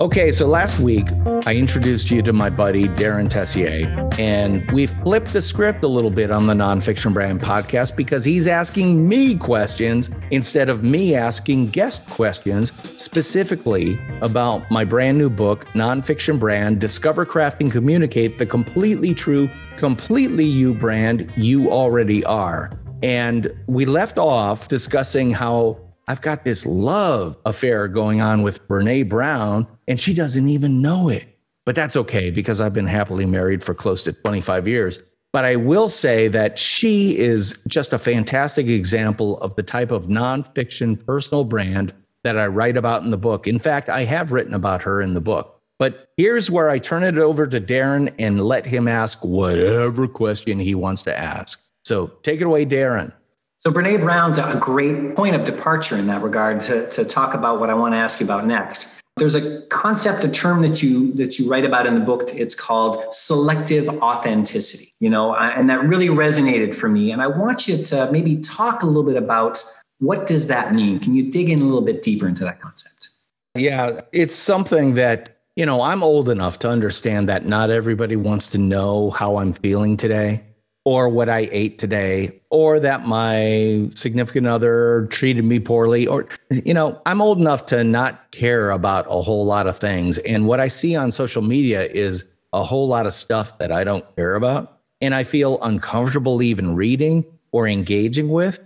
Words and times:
Okay, 0.00 0.32
so 0.32 0.48
last 0.48 0.80
week 0.80 1.06
I 1.46 1.54
introduced 1.54 2.10
you 2.10 2.20
to 2.22 2.32
my 2.32 2.50
buddy 2.50 2.88
Darin 2.88 3.28
Tessier, 3.28 4.10
and 4.18 4.68
we 4.72 4.88
flipped 4.88 5.32
the 5.32 5.40
script 5.40 5.84
a 5.84 5.88
little 5.88 6.10
bit 6.10 6.32
on 6.32 6.48
the 6.48 6.52
Nonfiction 6.52 7.14
Brand 7.14 7.40
podcast 7.40 7.96
because 7.96 8.24
he's 8.24 8.48
asking 8.48 9.08
me 9.08 9.36
questions 9.36 10.10
instead 10.32 10.68
of 10.68 10.82
me 10.82 11.14
asking 11.14 11.68
guest 11.68 12.04
questions, 12.08 12.72
specifically 12.96 13.96
about 14.20 14.68
my 14.68 14.84
brand 14.84 15.16
new 15.16 15.30
book, 15.30 15.64
Nonfiction 15.74 16.40
Brand 16.40 16.80
Discover, 16.80 17.24
Craft, 17.24 17.62
and 17.62 17.70
Communicate 17.70 18.36
the 18.38 18.46
Completely 18.46 19.14
True, 19.14 19.48
Completely 19.76 20.44
You 20.44 20.74
brand 20.74 21.32
you 21.36 21.70
already 21.70 22.24
are. 22.24 22.68
And 23.04 23.54
we 23.68 23.84
left 23.84 24.18
off 24.18 24.66
discussing 24.66 25.30
how 25.30 25.78
I've 26.06 26.20
got 26.20 26.44
this 26.44 26.66
love 26.66 27.38
affair 27.46 27.88
going 27.88 28.20
on 28.20 28.42
with 28.42 28.66
Brene 28.68 29.08
Brown, 29.08 29.66
and 29.88 29.98
she 29.98 30.14
doesn't 30.14 30.48
even 30.48 30.80
know 30.80 31.08
it. 31.08 31.28
But 31.64 31.74
that's 31.74 31.96
okay 31.96 32.30
because 32.30 32.60
I've 32.60 32.74
been 32.74 32.86
happily 32.86 33.26
married 33.26 33.62
for 33.64 33.74
close 33.74 34.02
to 34.04 34.12
25 34.12 34.68
years. 34.68 35.00
But 35.32 35.44
I 35.44 35.56
will 35.56 35.88
say 35.88 36.28
that 36.28 36.58
she 36.58 37.18
is 37.18 37.58
just 37.66 37.92
a 37.92 37.98
fantastic 37.98 38.68
example 38.68 39.38
of 39.38 39.54
the 39.56 39.62
type 39.62 39.90
of 39.90 40.06
nonfiction 40.06 41.04
personal 41.04 41.44
brand 41.44 41.92
that 42.22 42.38
I 42.38 42.46
write 42.46 42.76
about 42.76 43.02
in 43.02 43.10
the 43.10 43.16
book. 43.16 43.46
In 43.46 43.58
fact, 43.58 43.88
I 43.88 44.04
have 44.04 44.30
written 44.30 44.54
about 44.54 44.82
her 44.82 45.00
in 45.00 45.14
the 45.14 45.20
book. 45.20 45.60
But 45.78 46.10
here's 46.16 46.50
where 46.50 46.70
I 46.70 46.78
turn 46.78 47.02
it 47.02 47.18
over 47.18 47.46
to 47.46 47.58
Darin 47.58 48.10
and 48.18 48.44
let 48.44 48.64
him 48.64 48.86
ask 48.86 49.24
whatever 49.24 50.06
question 50.06 50.60
he 50.60 50.74
wants 50.74 51.02
to 51.02 51.18
ask. 51.18 51.60
So 51.84 52.06
take 52.22 52.40
it 52.40 52.44
away, 52.44 52.64
Darin. 52.64 53.12
So 53.58 53.72
Brene 53.72 54.00
Brown's 54.00 54.38
a 54.38 54.56
great 54.60 55.16
point 55.16 55.34
of 55.34 55.44
departure 55.44 55.96
in 55.96 56.06
that 56.06 56.22
regard 56.22 56.60
to, 56.62 56.88
to 56.90 57.04
talk 57.04 57.34
about 57.34 57.60
what 57.60 57.70
I 57.70 57.74
want 57.74 57.94
to 57.94 57.98
ask 57.98 58.20
you 58.20 58.26
about 58.26 58.46
next. 58.46 58.93
There's 59.16 59.36
a 59.36 59.62
concept, 59.66 60.24
a 60.24 60.28
term 60.28 60.62
that 60.62 60.82
you 60.82 61.12
that 61.14 61.38
you 61.38 61.48
write 61.48 61.64
about 61.64 61.86
in 61.86 61.94
the 61.94 62.00
book. 62.00 62.30
It's 62.34 62.54
called 62.54 63.04
selective 63.14 63.88
authenticity. 63.88 64.92
You 64.98 65.10
know, 65.10 65.34
uh, 65.34 65.52
and 65.54 65.70
that 65.70 65.84
really 65.84 66.08
resonated 66.08 66.74
for 66.74 66.88
me. 66.88 67.12
And 67.12 67.22
I 67.22 67.28
want 67.28 67.68
you 67.68 67.76
to 67.76 68.10
maybe 68.10 68.38
talk 68.38 68.82
a 68.82 68.86
little 68.86 69.04
bit 69.04 69.16
about 69.16 69.64
what 69.98 70.26
does 70.26 70.48
that 70.48 70.74
mean. 70.74 70.98
Can 70.98 71.14
you 71.14 71.30
dig 71.30 71.48
in 71.48 71.60
a 71.60 71.64
little 71.64 71.80
bit 71.80 72.02
deeper 72.02 72.26
into 72.26 72.42
that 72.44 72.60
concept? 72.60 73.08
Yeah, 73.54 74.00
it's 74.12 74.34
something 74.34 74.94
that 74.94 75.38
you 75.54 75.64
know. 75.64 75.80
I'm 75.80 76.02
old 76.02 76.28
enough 76.28 76.58
to 76.60 76.68
understand 76.68 77.28
that 77.28 77.46
not 77.46 77.70
everybody 77.70 78.16
wants 78.16 78.48
to 78.48 78.58
know 78.58 79.10
how 79.10 79.36
I'm 79.36 79.52
feeling 79.52 79.96
today 79.96 80.42
or 80.84 81.08
what 81.08 81.30
I 81.30 81.48
ate 81.50 81.78
today, 81.78 82.40
or 82.50 82.78
that 82.78 83.06
my 83.06 83.88
significant 83.94 84.46
other 84.46 85.06
treated 85.10 85.44
me 85.44 85.58
poorly, 85.58 86.06
or, 86.06 86.28
you 86.50 86.74
know, 86.74 87.00
I'm 87.06 87.22
old 87.22 87.38
enough 87.38 87.64
to 87.66 87.82
not 87.82 88.30
care 88.32 88.70
about 88.70 89.06
a 89.08 89.22
whole 89.22 89.46
lot 89.46 89.66
of 89.66 89.78
things. 89.78 90.18
And 90.18 90.46
what 90.46 90.60
I 90.60 90.68
see 90.68 90.94
on 90.94 91.10
social 91.10 91.42
media 91.42 91.84
is 91.84 92.24
a 92.52 92.62
whole 92.62 92.86
lot 92.86 93.06
of 93.06 93.14
stuff 93.14 93.56
that 93.58 93.72
I 93.72 93.82
don't 93.82 94.04
care 94.14 94.34
about. 94.34 94.80
And 95.00 95.14
I 95.14 95.24
feel 95.24 95.58
uncomfortable 95.62 96.42
even 96.42 96.74
reading 96.74 97.24
or 97.52 97.66
engaging 97.66 98.28
with. 98.28 98.60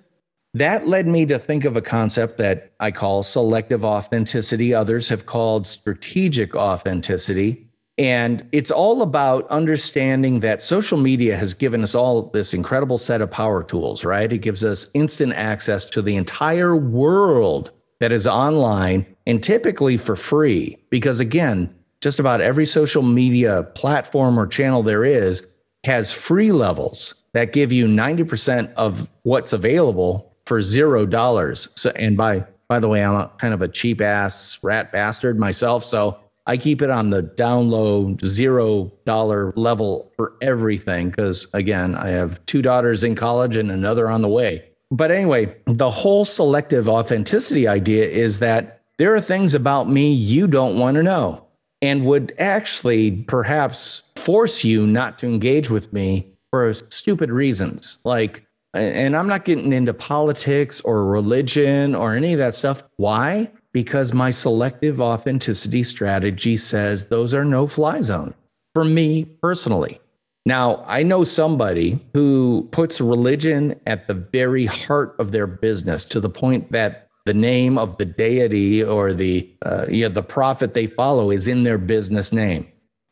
That 0.55 0.89
led 0.89 1.07
me 1.07 1.25
to 1.27 1.39
think 1.39 1.65
of 1.65 1.77
a 1.77 1.83
concept 1.83 2.39
that 2.39 2.73
I 2.81 2.91
call 2.91 3.23
selective 3.23 3.85
authenticity. 3.85 4.75
Others 4.75 5.09
have 5.11 5.27
called 5.27 5.67
strategic 5.67 6.57
authenticity 6.57 7.68
and 7.99 8.47
it's 8.53 8.71
all 8.71 9.03
about 9.03 9.49
understanding 9.49 10.39
that 10.41 10.63
social 10.63 10.99
media 10.99 11.37
has 11.37 11.53
given 11.53 11.83
us 11.83 11.97
all 11.97 12.23
this 12.31 12.55
incredible 12.55 12.97
set 12.97 13.21
of 13.21 13.31
power 13.31 13.65
tools, 13.65 14.05
right? 14.05 14.33
It 14.33 14.39
gives 14.39 14.65
us 14.65 14.89
instant 14.95 15.33
access 15.33 15.85
to 15.87 16.01
the 16.01 16.15
entire 16.15 16.77
world 16.77 17.73
that 17.99 18.13
is 18.13 18.27
online 18.27 19.05
and 19.27 19.43
typically 19.43 19.97
for 19.97 20.15
free. 20.15 20.77
Because 20.91 21.19
again, 21.19 21.75
just 22.01 22.21
about 22.21 22.41
every 22.41 22.67
social 22.67 23.03
media 23.03 23.65
platform 23.75 24.39
or 24.39 24.47
channel 24.47 24.85
there 24.85 25.05
is 25.05 25.45
has 25.83 26.13
free 26.13 26.53
levels 26.53 27.25
that 27.33 27.53
give 27.53 27.73
you 27.73 27.87
90% 27.87 28.73
of 28.75 29.11
what's 29.23 29.53
available 29.53 30.37
for 30.47 30.63
zero 30.63 31.05
dollars. 31.05 31.69
So, 31.75 31.91
and 31.91 32.17
by 32.17 32.45
by 32.69 32.79
the 32.79 32.89
way, 32.89 33.03
I'm 33.03 33.15
a 33.15 33.29
kind 33.39 33.55
of 33.55 33.63
a 33.63 33.69
cheap 33.69 34.01
ass 34.01 34.59
rat 34.63 34.93
bastard 34.93 35.39
myself. 35.39 35.85
So 35.85 36.19
I 36.49 36.57
keep 36.57 36.81
it 36.81 36.89
on 36.89 37.11
the 37.11 37.23
download 37.23 38.25
zero 38.25 38.91
dollar 39.05 39.53
level 39.55 40.11
for 40.17 40.33
everything 40.41 41.11
because, 41.11 41.47
again, 41.53 41.95
I 41.95 42.09
have 42.09 42.45
two 42.47 42.63
daughters 42.63 43.05
in 43.05 43.15
college 43.15 43.55
and 43.55 43.71
another 43.71 44.09
on 44.09 44.23
the 44.23 44.29
way. 44.29 44.65
But 44.91 45.11
anyway, 45.11 45.55
the 45.67 45.91
whole 45.91 46.25
selective 46.25 46.89
authenticity 46.89 47.69
idea 47.69 48.09
is 48.09 48.39
that 48.39 48.81
there 48.97 49.15
are 49.15 49.21
things 49.21 49.55
about 49.55 49.91
me 49.91 50.11
you 50.11 50.47
don't 50.47 50.79
want 50.79 50.95
to 50.97 51.03
know 51.03 51.45
and 51.83 52.07
would 52.07 52.35
actually 52.39 53.13
perhaps 53.29 54.11
force 54.17 54.65
you 54.65 54.87
not 54.87 55.19
to 55.19 55.27
engage 55.27 55.69
with 55.69 55.93
me 55.93 56.27
for 56.51 56.73
stupid 56.73 57.31
reasons. 57.31 57.99
Like, 58.05 58.47
and 58.73 59.15
I'm 59.15 59.29
not 59.29 59.45
getting 59.45 59.73
into 59.73 59.93
politics 59.93 60.81
or 60.81 61.05
religion 61.05 61.95
or 61.95 62.15
any 62.15 62.33
of 62.33 62.39
that 62.39 62.55
stuff. 62.55 62.83
Why? 62.97 63.51
Because 63.73 64.13
my 64.13 64.31
selective 64.31 65.01
authenticity 65.01 65.83
strategy 65.83 66.57
says 66.57 67.07
those 67.07 67.35
are 67.35 67.45
no 67.45 67.67
fly 67.67 68.01
zone 68.01 68.35
for 68.75 68.85
me 68.85 69.25
personally. 69.43 70.01
Now, 70.47 70.83
I 70.87 71.03
know 71.03 71.25
somebody 71.25 71.99
who 72.15 72.67
puts 72.73 73.01
religion 73.01 73.79
at 73.87 74.09
the 74.09 74.15
very 74.15 74.65
heart 74.65 75.15
of 75.19 75.31
their 75.31 75.47
business 75.47 76.07
to 76.07 76.21
the 76.21 76.31
point 76.31 76.73
that 76.73 77.09
the 77.27 77.35
name 77.35 77.77
of 77.77 77.99
the 77.99 78.07
deity 78.07 78.83
or 78.83 79.13
the 79.13 79.47
uh, 79.67 79.85
yeah, 79.91 80.09
the 80.09 80.23
prophet 80.23 80.73
they 80.73 80.87
follow 80.87 81.31
is 81.31 81.47
in 81.47 81.65
their 81.65 81.77
business 81.77 82.33
name. 82.33 82.67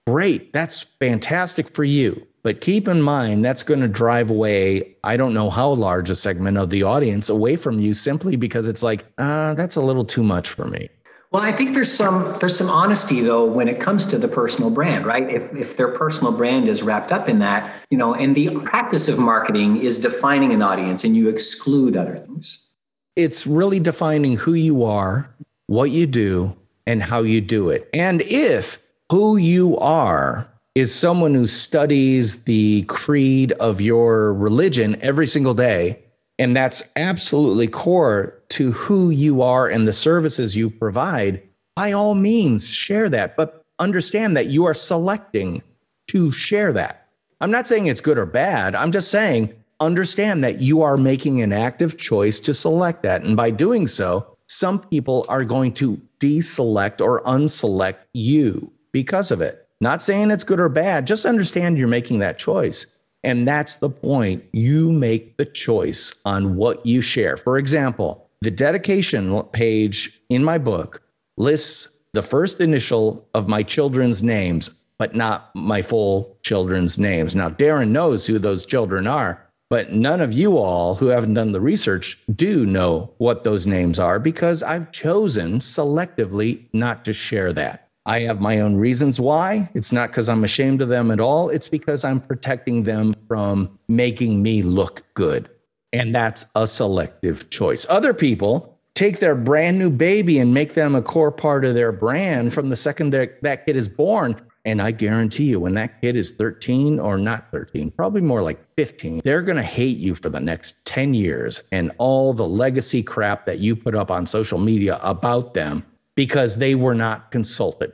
Great, 0.06 0.52
that's 0.54 0.80
fantastic 0.82 1.74
for 1.74 1.84
you. 1.84 2.26
But 2.46 2.60
keep 2.60 2.86
in 2.86 3.02
mind, 3.02 3.44
that's 3.44 3.64
going 3.64 3.80
to 3.80 3.88
drive 3.88 4.30
away, 4.30 4.94
I 5.02 5.16
don't 5.16 5.34
know 5.34 5.50
how 5.50 5.70
large 5.70 6.10
a 6.10 6.14
segment 6.14 6.58
of 6.58 6.70
the 6.70 6.84
audience 6.84 7.28
away 7.28 7.56
from 7.56 7.80
you 7.80 7.92
simply 7.92 8.36
because 8.36 8.68
it's 8.68 8.84
like, 8.84 9.04
uh, 9.18 9.54
that's 9.54 9.74
a 9.74 9.80
little 9.80 10.04
too 10.04 10.22
much 10.22 10.50
for 10.50 10.64
me. 10.64 10.88
Well, 11.32 11.42
I 11.42 11.50
think 11.50 11.74
there's 11.74 11.90
some 11.90 12.36
there's 12.38 12.56
some 12.56 12.70
honesty 12.70 13.20
though 13.20 13.44
when 13.44 13.66
it 13.66 13.80
comes 13.80 14.06
to 14.06 14.16
the 14.16 14.28
personal 14.28 14.70
brand, 14.70 15.06
right? 15.06 15.28
If 15.28 15.52
if 15.56 15.76
their 15.76 15.88
personal 15.88 16.30
brand 16.32 16.68
is 16.68 16.84
wrapped 16.84 17.10
up 17.10 17.28
in 17.28 17.40
that, 17.40 17.74
you 17.90 17.98
know, 17.98 18.14
and 18.14 18.36
the 18.36 18.60
practice 18.60 19.08
of 19.08 19.18
marketing 19.18 19.78
is 19.78 19.98
defining 19.98 20.52
an 20.52 20.62
audience 20.62 21.02
and 21.02 21.16
you 21.16 21.28
exclude 21.28 21.96
other 21.96 22.16
things. 22.16 22.76
It's 23.16 23.44
really 23.44 23.80
defining 23.80 24.36
who 24.36 24.54
you 24.54 24.84
are, 24.84 25.34
what 25.66 25.90
you 25.90 26.06
do, 26.06 26.54
and 26.86 27.02
how 27.02 27.22
you 27.22 27.40
do 27.40 27.70
it. 27.70 27.90
And 27.92 28.22
if 28.22 28.78
who 29.10 29.36
you 29.36 29.76
are 29.78 30.48
is 30.76 30.94
someone 30.94 31.32
who 31.32 31.46
studies 31.46 32.44
the 32.44 32.82
creed 32.82 33.50
of 33.52 33.80
your 33.80 34.34
religion 34.34 34.94
every 35.00 35.26
single 35.26 35.54
day. 35.54 35.98
And 36.38 36.54
that's 36.54 36.82
absolutely 36.96 37.66
core 37.66 38.38
to 38.50 38.72
who 38.72 39.08
you 39.08 39.40
are 39.40 39.68
and 39.70 39.88
the 39.88 39.92
services 39.94 40.54
you 40.54 40.68
provide. 40.68 41.40
By 41.76 41.92
all 41.92 42.14
means, 42.14 42.68
share 42.68 43.08
that, 43.08 43.38
but 43.38 43.64
understand 43.78 44.36
that 44.36 44.48
you 44.48 44.66
are 44.66 44.74
selecting 44.74 45.62
to 46.08 46.30
share 46.30 46.74
that. 46.74 47.08
I'm 47.40 47.50
not 47.50 47.66
saying 47.66 47.86
it's 47.86 48.02
good 48.02 48.18
or 48.18 48.26
bad. 48.26 48.74
I'm 48.74 48.92
just 48.92 49.10
saying 49.10 49.54
understand 49.80 50.44
that 50.44 50.60
you 50.60 50.82
are 50.82 50.98
making 50.98 51.40
an 51.40 51.54
active 51.54 51.96
choice 51.96 52.38
to 52.40 52.52
select 52.52 53.02
that. 53.02 53.22
And 53.22 53.34
by 53.34 53.48
doing 53.48 53.86
so, 53.86 54.36
some 54.46 54.78
people 54.78 55.24
are 55.30 55.42
going 55.42 55.72
to 55.74 55.98
deselect 56.20 57.00
or 57.00 57.22
unselect 57.22 58.00
you 58.12 58.70
because 58.92 59.30
of 59.30 59.40
it. 59.40 59.65
Not 59.80 60.02
saying 60.02 60.30
it's 60.30 60.44
good 60.44 60.60
or 60.60 60.68
bad, 60.68 61.06
just 61.06 61.26
understand 61.26 61.76
you're 61.76 61.88
making 61.88 62.18
that 62.20 62.38
choice. 62.38 62.86
And 63.24 63.46
that's 63.46 63.76
the 63.76 63.90
point. 63.90 64.44
You 64.52 64.92
make 64.92 65.36
the 65.36 65.44
choice 65.44 66.14
on 66.24 66.56
what 66.56 66.84
you 66.86 67.00
share. 67.00 67.36
For 67.36 67.58
example, 67.58 68.28
the 68.40 68.50
dedication 68.50 69.42
page 69.52 70.20
in 70.28 70.44
my 70.44 70.58
book 70.58 71.02
lists 71.36 72.02
the 72.12 72.22
first 72.22 72.60
initial 72.60 73.28
of 73.34 73.48
my 73.48 73.62
children's 73.62 74.22
names, 74.22 74.70
but 74.98 75.14
not 75.14 75.54
my 75.54 75.82
full 75.82 76.38
children's 76.42 76.98
names. 76.98 77.34
Now, 77.34 77.50
Darin 77.50 77.92
knows 77.92 78.26
who 78.26 78.38
those 78.38 78.64
children 78.64 79.06
are, 79.06 79.42
but 79.68 79.92
none 79.92 80.20
of 80.20 80.32
you 80.32 80.56
all 80.56 80.94
who 80.94 81.08
haven't 81.08 81.34
done 81.34 81.52
the 81.52 81.60
research 81.60 82.18
do 82.34 82.64
know 82.64 83.12
what 83.18 83.44
those 83.44 83.66
names 83.66 83.98
are 83.98 84.18
because 84.18 84.62
I've 84.62 84.92
chosen 84.92 85.58
selectively 85.58 86.66
not 86.72 87.04
to 87.04 87.12
share 87.12 87.52
that. 87.54 87.85
I 88.06 88.20
have 88.20 88.40
my 88.40 88.60
own 88.60 88.76
reasons 88.76 89.18
why. 89.18 89.68
It's 89.74 89.90
not 89.90 90.10
because 90.10 90.28
I'm 90.28 90.44
ashamed 90.44 90.80
of 90.80 90.88
them 90.88 91.10
at 91.10 91.18
all. 91.18 91.48
It's 91.48 91.66
because 91.66 92.04
I'm 92.04 92.20
protecting 92.20 92.84
them 92.84 93.16
from 93.26 93.78
making 93.88 94.42
me 94.42 94.62
look 94.62 95.02
good. 95.14 95.50
And 95.92 96.14
that's 96.14 96.46
a 96.54 96.68
selective 96.68 97.50
choice. 97.50 97.84
Other 97.88 98.14
people 98.14 98.78
take 98.94 99.18
their 99.18 99.34
brand 99.34 99.78
new 99.78 99.90
baby 99.90 100.38
and 100.38 100.54
make 100.54 100.74
them 100.74 100.94
a 100.94 101.02
core 101.02 101.32
part 101.32 101.64
of 101.64 101.74
their 101.74 101.90
brand 101.90 102.54
from 102.54 102.68
the 102.68 102.76
second 102.76 103.12
that, 103.12 103.42
that 103.42 103.66
kid 103.66 103.74
is 103.74 103.88
born. 103.88 104.36
And 104.64 104.80
I 104.80 104.92
guarantee 104.92 105.46
you, 105.46 105.60
when 105.60 105.74
that 105.74 106.00
kid 106.00 106.16
is 106.16 106.30
13 106.32 107.00
or 107.00 107.18
not 107.18 107.50
13, 107.50 107.90
probably 107.90 108.20
more 108.20 108.42
like 108.42 108.64
15, 108.76 109.20
they're 109.24 109.42
going 109.42 109.56
to 109.56 109.62
hate 109.62 109.98
you 109.98 110.14
for 110.14 110.28
the 110.28 110.40
next 110.40 110.84
10 110.86 111.12
years 111.12 111.60
and 111.72 111.90
all 111.98 112.32
the 112.32 112.46
legacy 112.46 113.02
crap 113.02 113.46
that 113.46 113.58
you 113.58 113.74
put 113.74 113.96
up 113.96 114.12
on 114.12 114.26
social 114.26 114.58
media 114.58 114.98
about 115.02 115.54
them 115.54 115.84
because 116.16 116.56
they 116.56 116.74
were 116.74 116.94
not 116.94 117.30
consulted. 117.30 117.92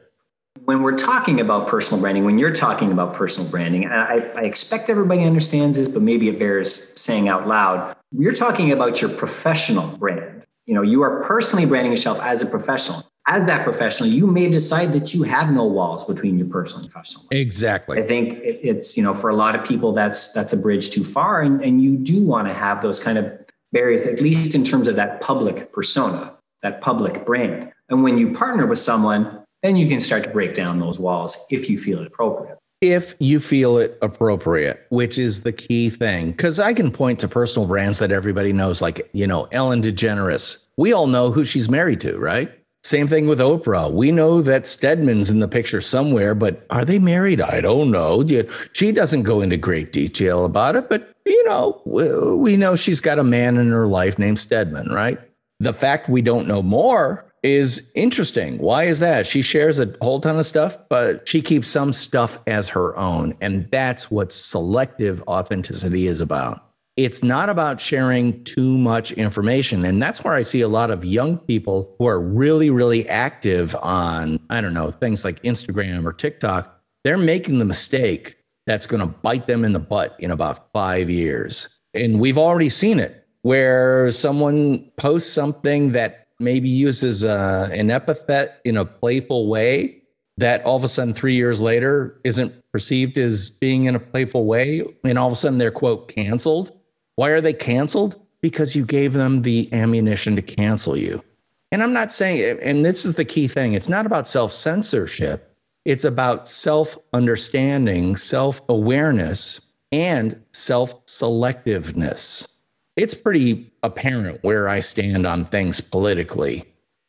When 0.64 0.82
we're 0.82 0.96
talking 0.96 1.40
about 1.40 1.66
personal 1.66 2.00
branding, 2.00 2.24
when 2.24 2.38
you're 2.38 2.52
talking 2.52 2.92
about 2.92 3.14
personal 3.14 3.50
branding, 3.50 3.86
I, 3.86 4.30
I, 4.34 4.42
expect 4.42 4.90
everybody 4.90 5.24
understands 5.24 5.76
this, 5.76 5.88
but 5.88 6.02
maybe 6.02 6.28
it 6.28 6.38
bears 6.38 6.92
saying 7.00 7.28
out 7.28 7.48
loud. 7.48 7.96
You're 8.10 8.34
talking 8.34 8.70
about 8.70 9.00
your 9.00 9.10
professional 9.10 9.96
brand. 9.96 10.46
You 10.66 10.74
know, 10.74 10.82
you 10.82 11.02
are 11.02 11.22
personally 11.24 11.66
branding 11.66 11.92
yourself 11.92 12.20
as 12.20 12.42
a 12.42 12.46
professional. 12.46 13.02
As 13.26 13.46
that 13.46 13.64
professional, 13.64 14.08
you 14.08 14.26
may 14.26 14.50
decide 14.50 14.92
that 14.92 15.14
you 15.14 15.22
have 15.22 15.52
no 15.52 15.64
walls 15.64 16.04
between 16.04 16.38
your 16.38 16.48
personal 16.48 16.82
and 16.82 16.92
professional. 16.92 17.24
Life. 17.24 17.40
Exactly. 17.40 17.98
I 17.98 18.02
think 18.02 18.38
it's 18.42 18.96
you 18.96 19.02
know 19.02 19.14
for 19.14 19.30
a 19.30 19.34
lot 19.34 19.54
of 19.54 19.64
people 19.64 19.92
that's 19.92 20.32
that's 20.32 20.52
a 20.52 20.56
bridge 20.56 20.90
too 20.90 21.04
far, 21.04 21.40
and, 21.40 21.62
and 21.62 21.80
you 21.80 21.96
do 21.96 22.24
want 22.24 22.48
to 22.48 22.54
have 22.54 22.82
those 22.82 22.98
kind 22.98 23.18
of 23.18 23.32
barriers, 23.72 24.06
at 24.06 24.20
least 24.20 24.56
in 24.56 24.64
terms 24.64 24.88
of 24.88 24.96
that 24.96 25.20
public 25.20 25.72
persona, 25.72 26.36
that 26.62 26.80
public 26.80 27.24
brand. 27.24 27.72
And 27.88 28.02
when 28.02 28.18
you 28.18 28.32
partner 28.32 28.66
with 28.66 28.78
someone 28.78 29.41
then 29.62 29.76
you 29.76 29.88
can 29.88 30.00
start 30.00 30.24
to 30.24 30.30
break 30.30 30.54
down 30.54 30.80
those 30.80 30.98
walls 30.98 31.46
if 31.50 31.70
you 31.70 31.78
feel 31.78 32.00
it 32.00 32.06
appropriate. 32.06 32.58
If 32.80 33.14
you 33.20 33.38
feel 33.38 33.78
it 33.78 33.96
appropriate, 34.02 34.86
which 34.88 35.16
is 35.16 35.42
the 35.42 35.52
key 35.52 35.88
thing, 35.88 36.32
because 36.32 36.58
I 36.58 36.74
can 36.74 36.90
point 36.90 37.20
to 37.20 37.28
personal 37.28 37.68
brands 37.68 38.00
that 38.00 38.10
everybody 38.10 38.52
knows, 38.52 38.82
like, 38.82 39.08
you 39.12 39.26
know, 39.26 39.48
Ellen 39.52 39.82
DeGeneres. 39.82 40.66
We 40.76 40.92
all 40.92 41.06
know 41.06 41.30
who 41.30 41.44
she's 41.44 41.68
married 41.68 42.00
to, 42.00 42.18
right? 42.18 42.52
Same 42.82 43.06
thing 43.06 43.28
with 43.28 43.38
Oprah. 43.38 43.92
We 43.92 44.10
know 44.10 44.42
that 44.42 44.66
Stedman's 44.66 45.30
in 45.30 45.38
the 45.38 45.46
picture 45.46 45.80
somewhere, 45.80 46.34
but 46.34 46.66
are 46.70 46.84
they 46.84 46.98
married? 46.98 47.40
I 47.40 47.60
don't 47.60 47.92
know. 47.92 48.26
She 48.72 48.90
doesn't 48.90 49.22
go 49.22 49.40
into 49.40 49.56
great 49.56 49.92
detail 49.92 50.44
about 50.44 50.74
it, 50.74 50.88
but 50.88 51.08
you 51.24 51.44
know, 51.44 51.80
we 51.84 52.56
know 52.56 52.74
she's 52.74 53.00
got 53.00 53.20
a 53.20 53.24
man 53.24 53.58
in 53.58 53.70
her 53.70 53.86
life 53.86 54.18
named 54.18 54.40
Stedman, 54.40 54.88
right? 54.88 55.20
The 55.60 55.72
fact 55.72 56.08
we 56.08 56.20
don't 56.20 56.48
know 56.48 56.64
more 56.64 57.31
is 57.42 57.90
interesting. 57.94 58.58
Why 58.58 58.84
is 58.84 59.00
that? 59.00 59.26
She 59.26 59.42
shares 59.42 59.78
a 59.78 59.94
whole 60.00 60.20
ton 60.20 60.38
of 60.38 60.46
stuff, 60.46 60.78
but 60.88 61.28
she 61.28 61.42
keeps 61.42 61.68
some 61.68 61.92
stuff 61.92 62.38
as 62.46 62.68
her 62.68 62.96
own. 62.96 63.34
And 63.40 63.68
that's 63.70 64.10
what 64.10 64.32
selective 64.32 65.22
authenticity 65.26 66.06
is 66.06 66.20
about. 66.20 66.64
It's 66.96 67.22
not 67.22 67.48
about 67.48 67.80
sharing 67.80 68.44
too 68.44 68.76
much 68.76 69.12
information. 69.12 69.84
And 69.84 70.00
that's 70.02 70.22
where 70.22 70.34
I 70.34 70.42
see 70.42 70.60
a 70.60 70.68
lot 70.68 70.90
of 70.90 71.04
young 71.04 71.38
people 71.38 71.94
who 71.98 72.06
are 72.06 72.20
really, 72.20 72.70
really 72.70 73.08
active 73.08 73.74
on, 73.82 74.38
I 74.50 74.60
don't 74.60 74.74
know, 74.74 74.90
things 74.90 75.24
like 75.24 75.42
Instagram 75.42 76.04
or 76.04 76.12
TikTok. 76.12 76.78
They're 77.02 77.18
making 77.18 77.58
the 77.58 77.64
mistake 77.64 78.36
that's 78.66 78.86
going 78.86 79.00
to 79.00 79.06
bite 79.06 79.46
them 79.46 79.64
in 79.64 79.72
the 79.72 79.80
butt 79.80 80.14
in 80.18 80.30
about 80.30 80.70
five 80.72 81.10
years. 81.10 81.80
And 81.94 82.20
we've 82.20 82.38
already 82.38 82.68
seen 82.68 83.00
it 83.00 83.26
where 83.42 84.10
someone 84.10 84.90
posts 84.96 85.32
something 85.32 85.92
that 85.92 86.21
maybe 86.42 86.68
uses 86.68 87.24
uh, 87.24 87.68
an 87.72 87.90
epithet 87.90 88.60
in 88.64 88.76
a 88.76 88.84
playful 88.84 89.48
way 89.48 90.02
that 90.38 90.64
all 90.64 90.76
of 90.76 90.84
a 90.84 90.88
sudden 90.88 91.14
three 91.14 91.34
years 91.34 91.60
later 91.60 92.20
isn't 92.24 92.52
perceived 92.72 93.18
as 93.18 93.48
being 93.48 93.84
in 93.84 93.94
a 93.94 94.00
playful 94.00 94.46
way 94.46 94.82
and 95.04 95.18
all 95.18 95.26
of 95.26 95.32
a 95.32 95.36
sudden 95.36 95.58
they're 95.58 95.70
quote 95.70 96.08
canceled. 96.08 96.72
Why 97.16 97.30
are 97.30 97.40
they 97.40 97.52
canceled? 97.52 98.20
Because 98.40 98.74
you 98.74 98.84
gave 98.84 99.12
them 99.12 99.42
the 99.42 99.68
ammunition 99.72 100.34
to 100.36 100.42
cancel 100.42 100.96
you. 100.96 101.22
And 101.70 101.82
i'm 101.82 101.92
not 101.92 102.12
saying 102.12 102.58
and 102.62 102.84
this 102.84 103.06
is 103.06 103.14
the 103.14 103.24
key 103.24 103.48
thing 103.48 103.72
it's 103.72 103.88
not 103.88 104.06
about 104.06 104.26
self-censorship. 104.26 105.48
It's 105.84 106.04
about 106.04 106.46
self-understanding 106.46 108.16
self-awareness 108.16 109.72
and 109.90 110.40
self-selectiveness 110.52 112.51
it's 112.96 113.14
pretty 113.14 113.72
apparent 113.82 114.42
where 114.42 114.68
I 114.68 114.80
stand 114.80 115.26
on 115.26 115.44
things 115.44 115.80
politically. 115.80 116.64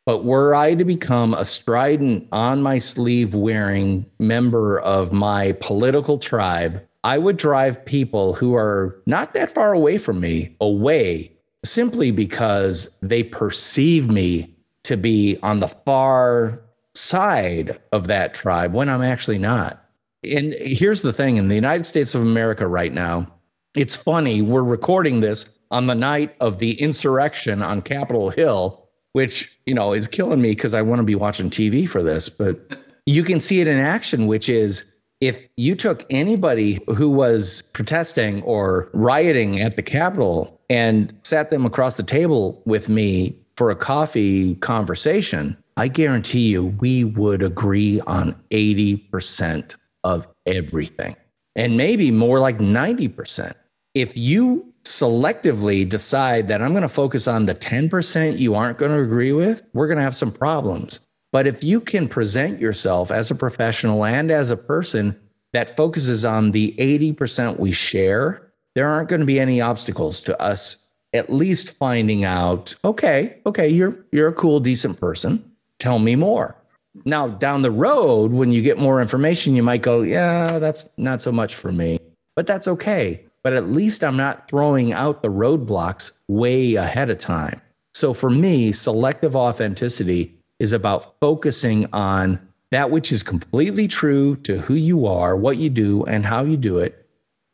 But 0.06 0.24
were 0.24 0.54
I 0.54 0.74
to 0.74 0.84
become 0.84 1.32
a 1.34 1.44
strident, 1.44 2.28
on 2.32 2.62
my 2.62 2.78
sleeve 2.78 3.34
wearing 3.34 4.04
member 4.18 4.80
of 4.80 5.12
my 5.12 5.52
political 5.60 6.18
tribe, 6.18 6.86
I 7.04 7.18
would 7.18 7.36
drive 7.36 7.84
people 7.84 8.34
who 8.34 8.54
are 8.54 9.00
not 9.06 9.34
that 9.34 9.54
far 9.54 9.72
away 9.72 9.98
from 9.98 10.20
me 10.20 10.56
away 10.60 11.32
simply 11.64 12.10
because 12.10 12.98
they 13.00 13.22
perceive 13.22 14.10
me 14.10 14.54
to 14.84 14.96
be 14.96 15.38
on 15.42 15.60
the 15.60 15.68
far 15.68 16.60
side 16.94 17.80
of 17.92 18.06
that 18.06 18.34
tribe 18.34 18.72
when 18.72 18.88
I'm 18.88 19.02
actually 19.02 19.38
not. 19.38 19.84
And 20.22 20.54
here's 20.54 21.02
the 21.02 21.12
thing 21.12 21.36
in 21.36 21.48
the 21.48 21.54
United 21.54 21.84
States 21.84 22.14
of 22.14 22.22
America 22.22 22.66
right 22.66 22.92
now, 22.92 23.33
it's 23.74 23.94
funny, 23.94 24.40
we're 24.42 24.62
recording 24.62 25.20
this 25.20 25.58
on 25.70 25.86
the 25.86 25.94
night 25.94 26.34
of 26.40 26.58
the 26.58 26.80
insurrection 26.80 27.62
on 27.62 27.82
Capitol 27.82 28.30
Hill, 28.30 28.88
which, 29.12 29.58
you 29.66 29.74
know, 29.74 29.92
is 29.92 30.06
killing 30.06 30.40
me 30.40 30.50
because 30.50 30.74
I 30.74 30.82
want 30.82 31.00
to 31.00 31.04
be 31.04 31.14
watching 31.14 31.50
TV 31.50 31.88
for 31.88 32.02
this. 32.02 32.28
But 32.28 32.60
you 33.06 33.24
can 33.24 33.40
see 33.40 33.60
it 33.60 33.66
in 33.66 33.78
action, 33.78 34.26
which 34.26 34.48
is 34.48 34.96
if 35.20 35.42
you 35.56 35.74
took 35.74 36.04
anybody 36.10 36.78
who 36.94 37.08
was 37.08 37.62
protesting 37.72 38.42
or 38.42 38.90
rioting 38.92 39.60
at 39.60 39.76
the 39.76 39.82
Capitol 39.82 40.60
and 40.70 41.16
sat 41.24 41.50
them 41.50 41.66
across 41.66 41.96
the 41.96 42.02
table 42.02 42.62
with 42.66 42.88
me 42.88 43.36
for 43.56 43.70
a 43.70 43.76
coffee 43.76 44.54
conversation, 44.56 45.56
I 45.76 45.88
guarantee 45.88 46.48
you 46.48 46.66
we 46.78 47.04
would 47.04 47.42
agree 47.42 48.00
on 48.06 48.36
80% 48.50 49.74
of 50.04 50.28
everything 50.46 51.16
and 51.56 51.76
maybe 51.76 52.10
more 52.10 52.40
like 52.40 52.58
90%. 52.58 53.54
If 53.94 54.16
you 54.16 54.74
selectively 54.84 55.88
decide 55.88 56.48
that 56.48 56.60
I'm 56.60 56.70
going 56.70 56.82
to 56.82 56.88
focus 56.88 57.26
on 57.26 57.46
the 57.46 57.54
10% 57.54 58.38
you 58.38 58.54
aren't 58.54 58.78
going 58.78 58.90
to 58.90 59.02
agree 59.02 59.32
with, 59.32 59.62
we're 59.72 59.86
going 59.86 59.98
to 59.98 60.04
have 60.04 60.16
some 60.16 60.32
problems. 60.32 61.00
But 61.32 61.46
if 61.46 61.64
you 61.64 61.80
can 61.80 62.08
present 62.08 62.60
yourself 62.60 63.10
as 63.10 63.30
a 63.30 63.34
professional 63.34 64.04
and 64.04 64.30
as 64.30 64.50
a 64.50 64.56
person 64.56 65.18
that 65.52 65.76
focuses 65.76 66.24
on 66.24 66.50
the 66.50 66.74
80% 66.78 67.58
we 67.58 67.72
share, 67.72 68.52
there 68.74 68.88
aren't 68.88 69.08
going 69.08 69.20
to 69.20 69.26
be 69.26 69.40
any 69.40 69.60
obstacles 69.60 70.20
to 70.22 70.40
us 70.40 70.88
at 71.12 71.32
least 71.32 71.76
finding 71.76 72.24
out, 72.24 72.74
okay, 72.84 73.38
okay, 73.46 73.68
you're 73.68 73.96
you're 74.10 74.28
a 74.28 74.32
cool 74.32 74.58
decent 74.58 74.98
person. 74.98 75.48
Tell 75.78 76.00
me 76.00 76.16
more. 76.16 76.56
Now, 77.04 77.28
down 77.28 77.62
the 77.62 77.70
road 77.70 78.32
when 78.32 78.50
you 78.50 78.62
get 78.62 78.78
more 78.78 79.00
information, 79.00 79.54
you 79.54 79.62
might 79.62 79.82
go, 79.82 80.02
yeah, 80.02 80.58
that's 80.58 80.88
not 80.98 81.22
so 81.22 81.30
much 81.30 81.54
for 81.54 81.70
me. 81.70 82.00
But 82.34 82.48
that's 82.48 82.66
okay 82.66 83.24
but 83.44 83.52
at 83.52 83.68
least 83.68 84.02
I'm 84.02 84.16
not 84.16 84.48
throwing 84.48 84.92
out 84.92 85.22
the 85.22 85.28
roadblocks 85.28 86.12
way 86.26 86.74
ahead 86.74 87.10
of 87.10 87.18
time. 87.18 87.60
So 87.92 88.12
for 88.12 88.30
me, 88.30 88.72
selective 88.72 89.36
authenticity 89.36 90.34
is 90.58 90.72
about 90.72 91.14
focusing 91.20 91.86
on 91.92 92.40
that 92.70 92.90
which 92.90 93.12
is 93.12 93.22
completely 93.22 93.86
true 93.86 94.34
to 94.36 94.58
who 94.58 94.74
you 94.74 95.06
are, 95.06 95.36
what 95.36 95.58
you 95.58 95.70
do, 95.70 96.02
and 96.04 96.26
how 96.26 96.42
you 96.42 96.56
do 96.56 96.78
it, 96.78 97.06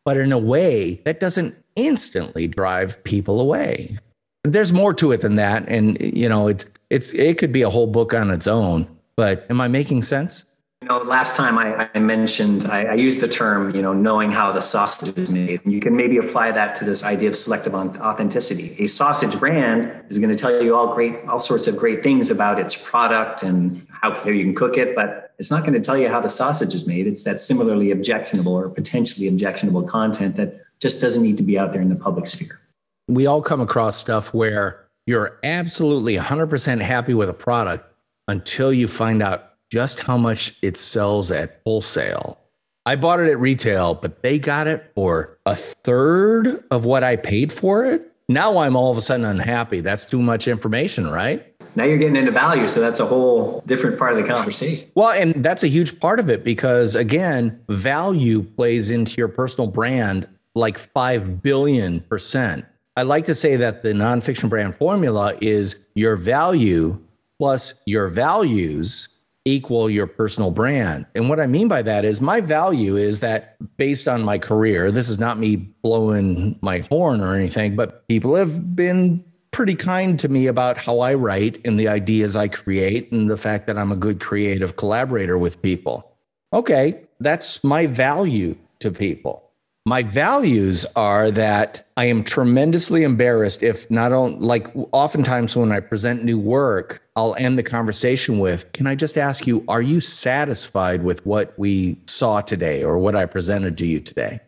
but 0.04 0.16
in 0.16 0.32
a 0.32 0.38
way 0.38 0.94
that 1.04 1.20
doesn't 1.20 1.54
instantly 1.76 2.46
drive 2.46 3.02
people 3.04 3.40
away. 3.40 3.98
There's 4.44 4.72
more 4.72 4.94
to 4.94 5.12
it 5.12 5.20
than 5.20 5.34
that. 5.34 5.68
And 5.68 6.00
you 6.00 6.28
know, 6.28 6.48
it, 6.48 6.64
it's 6.88 7.12
it 7.12 7.36
could 7.36 7.52
be 7.52 7.62
a 7.62 7.68
whole 7.68 7.86
book 7.86 8.14
on 8.14 8.30
its 8.30 8.46
own. 8.46 8.88
But 9.16 9.44
am 9.50 9.60
I 9.60 9.68
making 9.68 10.02
sense? 10.02 10.46
You 10.82 10.88
know, 10.88 10.96
last 11.02 11.36
time 11.36 11.58
I, 11.58 11.90
I 11.94 11.98
mentioned, 11.98 12.64
I, 12.64 12.84
I, 12.84 12.94
used 12.94 13.20
the 13.20 13.28
term, 13.28 13.76
you 13.76 13.82
know, 13.82 13.92
knowing 13.92 14.32
how 14.32 14.50
the 14.50 14.62
sausage 14.62 15.14
is 15.14 15.28
made. 15.28 15.60
You 15.66 15.78
can 15.78 15.94
maybe 15.94 16.16
apply 16.16 16.52
that 16.52 16.74
to 16.76 16.86
this 16.86 17.04
idea 17.04 17.28
of 17.28 17.36
selective 17.36 17.74
authenticity. 17.74 18.76
A 18.82 18.86
sausage 18.86 19.38
brand 19.38 19.92
is 20.08 20.18
going 20.18 20.30
to 20.30 20.34
tell 20.34 20.62
you 20.62 20.74
all 20.74 20.94
great, 20.94 21.22
all 21.26 21.38
sorts 21.38 21.66
of 21.66 21.76
great 21.76 22.02
things 22.02 22.30
about 22.30 22.58
its 22.58 22.74
product 22.88 23.42
and 23.42 23.86
how, 23.90 24.14
how 24.14 24.30
you 24.30 24.42
can 24.42 24.54
cook 24.54 24.78
it, 24.78 24.96
but 24.96 25.34
it's 25.38 25.50
not 25.50 25.64
going 25.64 25.74
to 25.74 25.80
tell 25.80 25.98
you 25.98 26.08
how 26.08 26.18
the 26.18 26.30
sausage 26.30 26.74
is 26.74 26.86
made. 26.86 27.06
It's 27.06 27.24
that 27.24 27.40
similarly 27.40 27.90
objectionable 27.90 28.54
or 28.54 28.70
potentially 28.70 29.28
objectionable 29.28 29.82
content 29.82 30.36
that 30.36 30.62
just 30.80 31.02
doesn't 31.02 31.22
need 31.22 31.36
to 31.36 31.42
be 31.42 31.58
out 31.58 31.74
there 31.74 31.82
in 31.82 31.90
the 31.90 31.94
public 31.94 32.26
sphere. 32.26 32.58
We 33.06 33.26
all 33.26 33.42
come 33.42 33.60
across 33.60 33.96
stuff 33.96 34.32
where 34.32 34.86
you're 35.06 35.38
absolutely 35.44 36.16
100% 36.16 36.80
happy 36.80 37.12
with 37.12 37.28
a 37.28 37.34
product 37.34 37.84
until 38.28 38.72
you 38.72 38.88
find 38.88 39.22
out 39.22 39.49
just 39.70 40.00
how 40.00 40.18
much 40.18 40.54
it 40.62 40.76
sells 40.76 41.30
at 41.30 41.60
wholesale. 41.64 42.38
I 42.86 42.96
bought 42.96 43.20
it 43.20 43.30
at 43.30 43.38
retail, 43.38 43.94
but 43.94 44.22
they 44.22 44.38
got 44.38 44.66
it 44.66 44.90
for 44.94 45.38
a 45.46 45.54
third 45.54 46.64
of 46.70 46.84
what 46.84 47.04
I 47.04 47.16
paid 47.16 47.52
for 47.52 47.84
it. 47.84 48.10
Now 48.28 48.58
I'm 48.58 48.74
all 48.74 48.90
of 48.90 48.98
a 48.98 49.00
sudden 49.00 49.24
unhappy. 49.24 49.80
That's 49.80 50.06
too 50.06 50.20
much 50.20 50.48
information, 50.48 51.08
right? 51.08 51.46
Now 51.76 51.84
you're 51.84 51.98
getting 51.98 52.16
into 52.16 52.32
value. 52.32 52.66
So 52.66 52.80
that's 52.80 52.98
a 52.98 53.06
whole 53.06 53.62
different 53.66 53.98
part 53.98 54.12
of 54.12 54.18
the 54.18 54.24
conversation. 54.24 54.88
Well, 54.94 55.10
and 55.10 55.34
that's 55.44 55.62
a 55.62 55.68
huge 55.68 56.00
part 56.00 56.18
of 56.18 56.28
it 56.28 56.42
because, 56.42 56.96
again, 56.96 57.60
value 57.68 58.42
plays 58.42 58.90
into 58.90 59.16
your 59.16 59.28
personal 59.28 59.70
brand 59.70 60.26
like 60.54 60.78
5 60.78 61.42
billion 61.42 62.00
percent. 62.00 62.64
I 62.96 63.02
like 63.02 63.24
to 63.26 63.34
say 63.36 63.56
that 63.56 63.82
the 63.82 63.90
nonfiction 63.90 64.48
brand 64.48 64.74
formula 64.74 65.34
is 65.40 65.86
your 65.94 66.16
value 66.16 67.00
plus 67.38 67.74
your 67.86 68.08
values 68.08 69.19
equal 69.50 69.90
your 69.90 70.06
personal 70.06 70.50
brand. 70.50 71.06
And 71.14 71.28
what 71.28 71.40
I 71.40 71.46
mean 71.46 71.68
by 71.68 71.82
that 71.82 72.04
is 72.04 72.20
my 72.20 72.40
value 72.40 72.96
is 72.96 73.20
that 73.20 73.56
based 73.76 74.06
on 74.06 74.22
my 74.22 74.38
career, 74.38 74.90
this 74.90 75.08
is 75.08 75.18
not 75.18 75.38
me 75.38 75.56
blowing 75.56 76.58
my 76.62 76.78
horn 76.90 77.20
or 77.20 77.34
anything, 77.34 77.76
but 77.76 78.06
people 78.08 78.34
have 78.36 78.76
been 78.76 79.24
pretty 79.50 79.74
kind 79.74 80.18
to 80.20 80.28
me 80.28 80.46
about 80.46 80.78
how 80.78 81.00
I 81.00 81.14
write 81.14 81.58
and 81.64 81.78
the 81.78 81.88
ideas 81.88 82.36
I 82.36 82.48
create 82.48 83.10
and 83.10 83.28
the 83.28 83.36
fact 83.36 83.66
that 83.66 83.76
I'm 83.76 83.90
a 83.90 83.96
good 83.96 84.20
creative 84.20 84.76
collaborator 84.76 85.36
with 85.36 85.60
people. 85.60 86.16
Okay, 86.52 87.02
that's 87.18 87.64
my 87.64 87.86
value 87.86 88.56
to 88.78 88.90
people. 88.90 89.49
My 89.86 90.02
values 90.02 90.84
are 90.94 91.30
that 91.30 91.86
I 91.96 92.04
am 92.04 92.22
tremendously 92.22 93.02
embarrassed 93.02 93.62
if 93.62 93.90
not 93.90 94.12
on 94.12 94.38
like 94.38 94.68
oftentimes 94.92 95.56
when 95.56 95.72
I 95.72 95.80
present 95.80 96.22
new 96.22 96.38
work, 96.38 97.02
I'll 97.16 97.34
end 97.36 97.58
the 97.58 97.62
conversation 97.62 98.38
with, 98.38 98.70
"Can 98.72 98.86
I 98.86 98.94
just 98.94 99.16
ask 99.16 99.46
you, 99.46 99.64
are 99.68 99.80
you 99.80 100.00
satisfied 100.00 101.02
with 101.02 101.24
what 101.24 101.58
we 101.58 101.96
saw 102.06 102.42
today 102.42 102.84
or 102.84 102.98
what 102.98 103.16
I 103.16 103.24
presented 103.24 103.78
to 103.78 103.86
you 103.86 104.00
today?" 104.00 104.40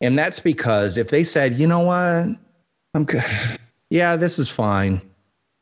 And 0.00 0.18
that's 0.18 0.40
because 0.40 0.96
if 0.96 1.10
they 1.10 1.22
said, 1.22 1.54
"You 1.54 1.68
know 1.68 1.80
what? 1.80 2.36
I'm 2.94 3.04
good. 3.04 3.24
Yeah, 3.90 4.14
this 4.14 4.38
is 4.38 4.48
fine." 4.48 5.02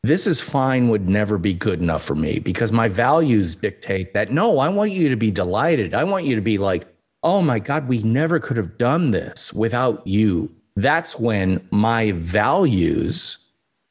This 0.04 0.26
is 0.26 0.40
fine 0.40 0.88
would 0.90 1.08
never 1.08 1.38
be 1.38 1.52
good 1.52 1.80
enough 1.80 2.04
for 2.04 2.14
me 2.14 2.38
because 2.38 2.70
my 2.73 2.87
values 2.88 3.56
dictate 3.56 4.14
that 4.14 4.30
no, 4.30 4.58
I 4.58 4.68
want 4.68 4.92
you 4.92 5.08
to 5.08 5.16
be 5.16 5.30
delighted. 5.30 5.92
I 5.92 6.04
want 6.04 6.25
you 6.25 6.37
to 6.37 6.40
be 6.40 6.56
like, 6.56 6.87
oh 7.23 7.43
my 7.43 7.59
God, 7.59 7.89
we 7.89 8.03
never 8.03 8.39
could 8.39 8.57
have 8.57 8.79
done 8.79 9.11
this 9.11 9.53
without 9.53 10.07
you. 10.07 10.55
That's 10.77 11.19
when 11.19 11.67
my 11.71 12.13
values 12.13 13.39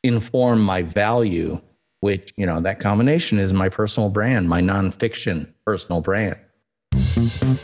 inform 0.04 0.62
my 0.62 0.84
value, 0.84 1.60
which, 2.00 2.34
you 2.38 2.46
know, 2.46 2.62
that 2.62 2.80
combination 2.80 3.40
is 3.40 3.54
my 3.54 3.70
personal 3.70 4.10
brand, 4.10 4.48
my 4.48 4.62
nonfiction 4.62 5.48
personal 5.66 6.02
brand. 6.02 6.38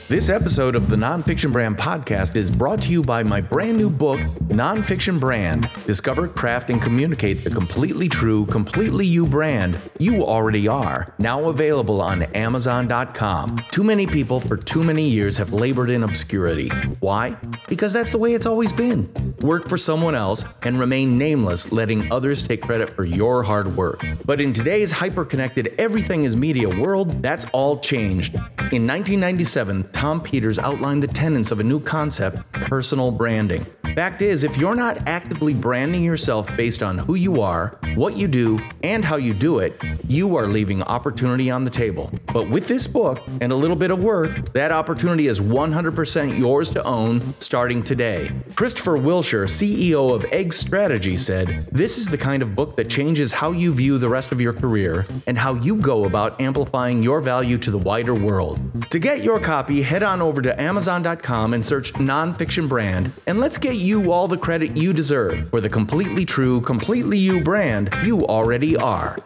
This 0.07 0.29
episode 0.29 0.75
of 0.75 0.89
the 0.89 0.95
Nonfiction 0.95 1.51
Brand 1.51 1.77
podcast 1.77 2.35
is 2.35 2.49
brought 2.49 2.81
to 2.81 2.89
you 2.89 3.03
by 3.03 3.21
my 3.21 3.39
brand 3.39 3.77
new 3.77 3.87
book, 3.87 4.19
Nonfiction 4.49 5.19
Brand 5.19 5.69
Discover, 5.85 6.29
Craft, 6.29 6.71
and 6.71 6.81
Communicate 6.81 7.43
the 7.43 7.51
Completely 7.51 8.09
True, 8.09 8.47
Completely 8.47 9.05
You 9.05 9.27
brand 9.27 9.79
you 9.99 10.25
already 10.25 10.67
are. 10.67 11.13
Now 11.19 11.49
available 11.49 12.01
on 12.01 12.23
Amazon.com. 12.33 13.63
Too 13.69 13.83
many 13.83 14.07
people 14.07 14.39
for 14.39 14.57
too 14.57 14.83
many 14.83 15.07
years 15.07 15.37
have 15.37 15.53
labored 15.53 15.91
in 15.91 16.03
obscurity. 16.03 16.69
Why? 16.99 17.37
Because 17.67 17.93
that's 17.93 18.11
the 18.11 18.17
way 18.17 18.33
it's 18.33 18.47
always 18.47 18.73
been. 18.73 19.07
Work 19.41 19.69
for 19.69 19.77
someone 19.77 20.15
else 20.15 20.45
and 20.63 20.79
remain 20.79 21.17
nameless, 21.17 21.71
letting 21.71 22.11
others 22.11 22.41
take 22.41 22.63
credit 22.63 22.95
for 22.95 23.05
your 23.05 23.43
hard 23.43 23.75
work. 23.77 24.03
But 24.25 24.41
in 24.41 24.51
today's 24.51 24.91
hyper 24.91 25.25
connected, 25.25 25.75
everything 25.77 26.23
is 26.23 26.35
media 26.35 26.69
world, 26.69 27.21
that's 27.21 27.45
all 27.53 27.77
changed. 27.77 28.33
In 28.71 28.87
1990, 28.87 29.42
1997, 29.43 29.91
Tom 29.91 30.21
Peters 30.21 30.57
outlined 30.57 31.03
the 31.03 31.07
tenets 31.07 31.51
of 31.51 31.59
a 31.59 31.63
new 31.63 31.81
concept 31.81 32.49
personal 32.53 33.11
branding. 33.11 33.65
Fact 33.95 34.23
is, 34.23 34.43
if 34.43 34.57
you're 34.57 34.73
not 34.73 35.07
actively 35.07 35.53
branding 35.53 36.03
yourself 36.03 36.47
based 36.57 36.81
on 36.81 36.97
who 36.97 37.13
you 37.13 37.41
are, 37.41 37.77
what 37.93 38.17
you 38.17 38.27
do, 38.27 38.59
and 38.81 39.05
how 39.05 39.17
you 39.17 39.35
do 39.35 39.59
it, 39.59 39.79
you 40.07 40.35
are 40.35 40.47
leaving 40.47 40.81
opportunity 40.83 41.51
on 41.51 41.63
the 41.63 41.69
table. 41.69 42.11
But 42.33 42.49
with 42.49 42.67
this 42.67 42.87
book 42.87 43.21
and 43.39 43.51
a 43.51 43.55
little 43.55 43.75
bit 43.75 43.91
of 43.91 44.03
work, 44.03 44.51
that 44.53 44.71
opportunity 44.71 45.27
is 45.27 45.39
100% 45.39 46.39
yours 46.39 46.71
to 46.71 46.83
own 46.83 47.39
starting 47.39 47.83
today. 47.83 48.31
Christopher 48.55 48.97
Wilshire, 48.97 49.45
CEO 49.45 50.15
of 50.15 50.25
Egg 50.31 50.53
Strategy, 50.53 51.15
said, 51.15 51.67
This 51.71 51.99
is 51.99 52.07
the 52.07 52.17
kind 52.17 52.41
of 52.41 52.55
book 52.55 52.75
that 52.77 52.89
changes 52.89 53.31
how 53.31 53.51
you 53.51 53.71
view 53.75 53.99
the 53.99 54.09
rest 54.09 54.31
of 54.31 54.41
your 54.41 54.53
career 54.53 55.05
and 55.27 55.37
how 55.37 55.53
you 55.53 55.75
go 55.75 56.05
about 56.05 56.41
amplifying 56.41 57.03
your 57.03 57.21
value 57.21 57.59
to 57.59 57.69
the 57.69 57.77
wider 57.77 58.15
world. 58.15 58.59
To 58.89 58.97
get 58.97 59.23
your 59.23 59.39
copy, 59.39 59.83
head 59.83 60.01
on 60.01 60.19
over 60.19 60.41
to 60.41 60.59
Amazon.com 60.59 61.53
and 61.53 61.63
search 61.63 61.93
Nonfiction 61.93 62.67
Brand, 62.67 63.11
and 63.27 63.39
let's 63.39 63.59
get 63.59 63.72
you 63.75 64.11
all 64.11 64.27
the 64.27 64.37
credit 64.37 64.77
you 64.77 64.93
deserve 64.93 65.49
for 65.49 65.61
the 65.61 65.69
completely 65.69 66.25
true, 66.25 66.61
completely 66.61 67.17
you 67.17 67.41
brand 67.41 67.89
you 68.03 68.25
already 68.25 68.75
are. 68.77 69.17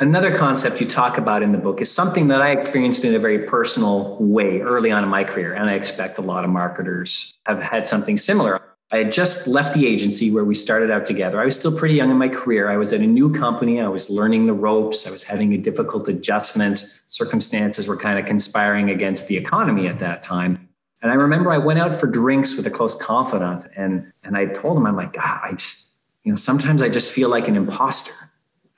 Another 0.00 0.36
concept 0.36 0.80
you 0.80 0.86
talk 0.86 1.16
about 1.16 1.44
in 1.44 1.52
the 1.52 1.58
book 1.58 1.80
is 1.80 1.88
something 1.88 2.26
that 2.26 2.42
I 2.42 2.50
experienced 2.50 3.04
in 3.04 3.14
a 3.14 3.20
very 3.20 3.46
personal 3.46 4.16
way 4.18 4.60
early 4.60 4.90
on 4.90 5.04
in 5.04 5.08
my 5.08 5.22
career. 5.22 5.54
And 5.54 5.70
I 5.70 5.74
expect 5.74 6.18
a 6.18 6.22
lot 6.22 6.44
of 6.44 6.50
marketers 6.50 7.38
have 7.46 7.62
had 7.62 7.86
something 7.86 8.16
similar. 8.16 8.60
I 8.92 8.96
had 8.96 9.12
just 9.12 9.46
left 9.46 9.74
the 9.74 9.86
agency 9.86 10.30
where 10.30 10.44
we 10.44 10.54
started 10.54 10.90
out 10.90 11.06
together. 11.06 11.40
I 11.40 11.44
was 11.44 11.56
still 11.58 11.78
pretty 11.78 11.94
young 11.94 12.10
in 12.10 12.18
my 12.18 12.28
career. 12.28 12.68
I 12.68 12.76
was 12.76 12.92
at 12.92 13.00
a 13.00 13.06
new 13.06 13.32
company. 13.32 13.80
I 13.80 13.86
was 13.86 14.10
learning 14.10 14.46
the 14.46 14.52
ropes. 14.52 15.06
I 15.06 15.10
was 15.10 15.22
having 15.22 15.54
a 15.54 15.56
difficult 15.56 16.08
adjustment. 16.08 17.00
Circumstances 17.06 17.86
were 17.86 17.96
kind 17.96 18.18
of 18.18 18.26
conspiring 18.26 18.90
against 18.90 19.28
the 19.28 19.36
economy 19.36 19.86
at 19.86 20.00
that 20.00 20.22
time. 20.22 20.68
And 21.02 21.10
I 21.10 21.14
remember 21.14 21.50
I 21.50 21.58
went 21.58 21.80
out 21.80 21.92
for 21.92 22.06
drinks 22.06 22.56
with 22.56 22.66
a 22.66 22.70
close 22.70 22.94
confidant 22.94 23.66
and, 23.76 24.12
and 24.22 24.36
I 24.36 24.46
told 24.46 24.76
him, 24.76 24.86
I'm 24.86 24.94
like, 24.94 25.14
God, 25.14 25.40
I 25.42 25.50
just, 25.50 25.90
you 26.22 26.30
know, 26.30 26.36
sometimes 26.36 26.80
I 26.80 26.88
just 26.88 27.12
feel 27.12 27.28
like 27.28 27.48
an 27.48 27.56
imposter 27.56 28.14